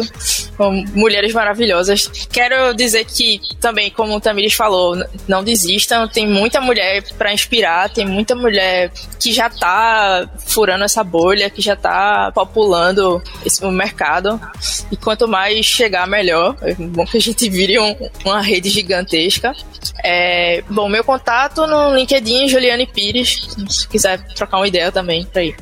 [0.58, 2.28] com mulheres maravilhosas.
[2.32, 4.98] Quero dizer que também, como o Tamires falou,
[5.28, 11.04] não desistam, tem muita mulher para inspirar, tem muita mulher que já tá furando essa
[11.04, 14.40] bolha, que já tá populando esse mercado.
[14.92, 16.56] E quanto mais chegar, melhor.
[16.62, 17.89] É bom que a gente vire um,
[18.26, 19.54] uma rede gigantesca.
[20.04, 23.48] É, bom, meu contato no LinkedIn, Juliane Pires.
[23.70, 25.56] Se quiser trocar uma ideia também, pra ir.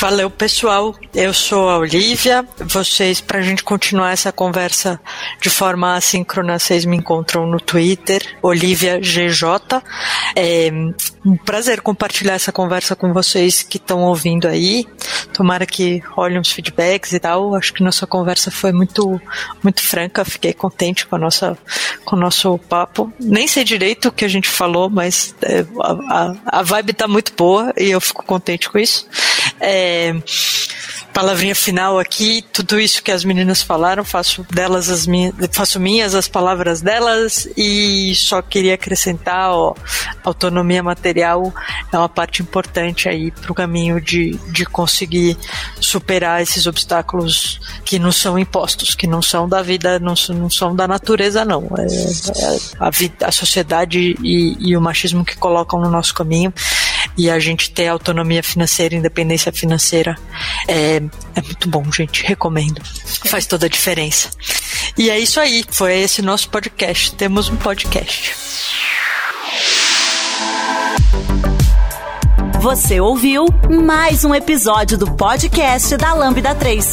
[0.00, 0.94] Valeu, pessoal.
[1.12, 2.46] Eu sou a Olivia.
[2.60, 5.00] Vocês, para a gente continuar essa conversa
[5.40, 9.82] de forma assíncrona, vocês me encontram no Twitter, Olivia GJ.
[10.36, 10.70] É
[11.26, 14.86] um prazer compartilhar essa conversa com vocês que estão ouvindo aí.
[15.32, 17.56] Tomara que olhem os feedbacks e tal.
[17.56, 19.20] Acho que nossa conversa foi muito,
[19.64, 20.24] muito franca.
[20.24, 21.58] Fiquei contente com a nossa,
[22.04, 23.12] com o nosso papo.
[23.18, 27.08] Nem sei direito o que a gente falou, mas é, a, a, a vibe tá
[27.08, 29.04] muito boa e eu fico contente com isso.
[29.60, 30.14] É,
[31.18, 36.14] palavrinha final aqui, tudo isso que as meninas falaram, faço delas as minhas, faço minhas
[36.14, 39.74] as palavras delas e só queria acrescentar, ó,
[40.22, 41.52] autonomia material
[41.92, 45.36] é uma parte importante aí para o caminho de, de conseguir
[45.80, 50.76] superar esses obstáculos que não são impostos, que não são da vida, não, não são
[50.76, 51.68] da natureza, não.
[51.78, 56.54] É, é a, vida, a sociedade e, e o machismo que colocam no nosso caminho
[57.18, 60.16] e a gente ter autonomia financeira, independência financeira
[60.68, 61.02] é,
[61.34, 62.24] é muito bom, gente.
[62.24, 62.80] Recomendo.
[63.26, 64.30] Faz toda a diferença.
[64.96, 65.64] E é isso aí.
[65.68, 67.12] Foi esse nosso podcast.
[67.16, 68.34] Temos um podcast.
[72.60, 73.46] Você ouviu
[73.84, 76.92] mais um episódio do podcast da Lambda 3.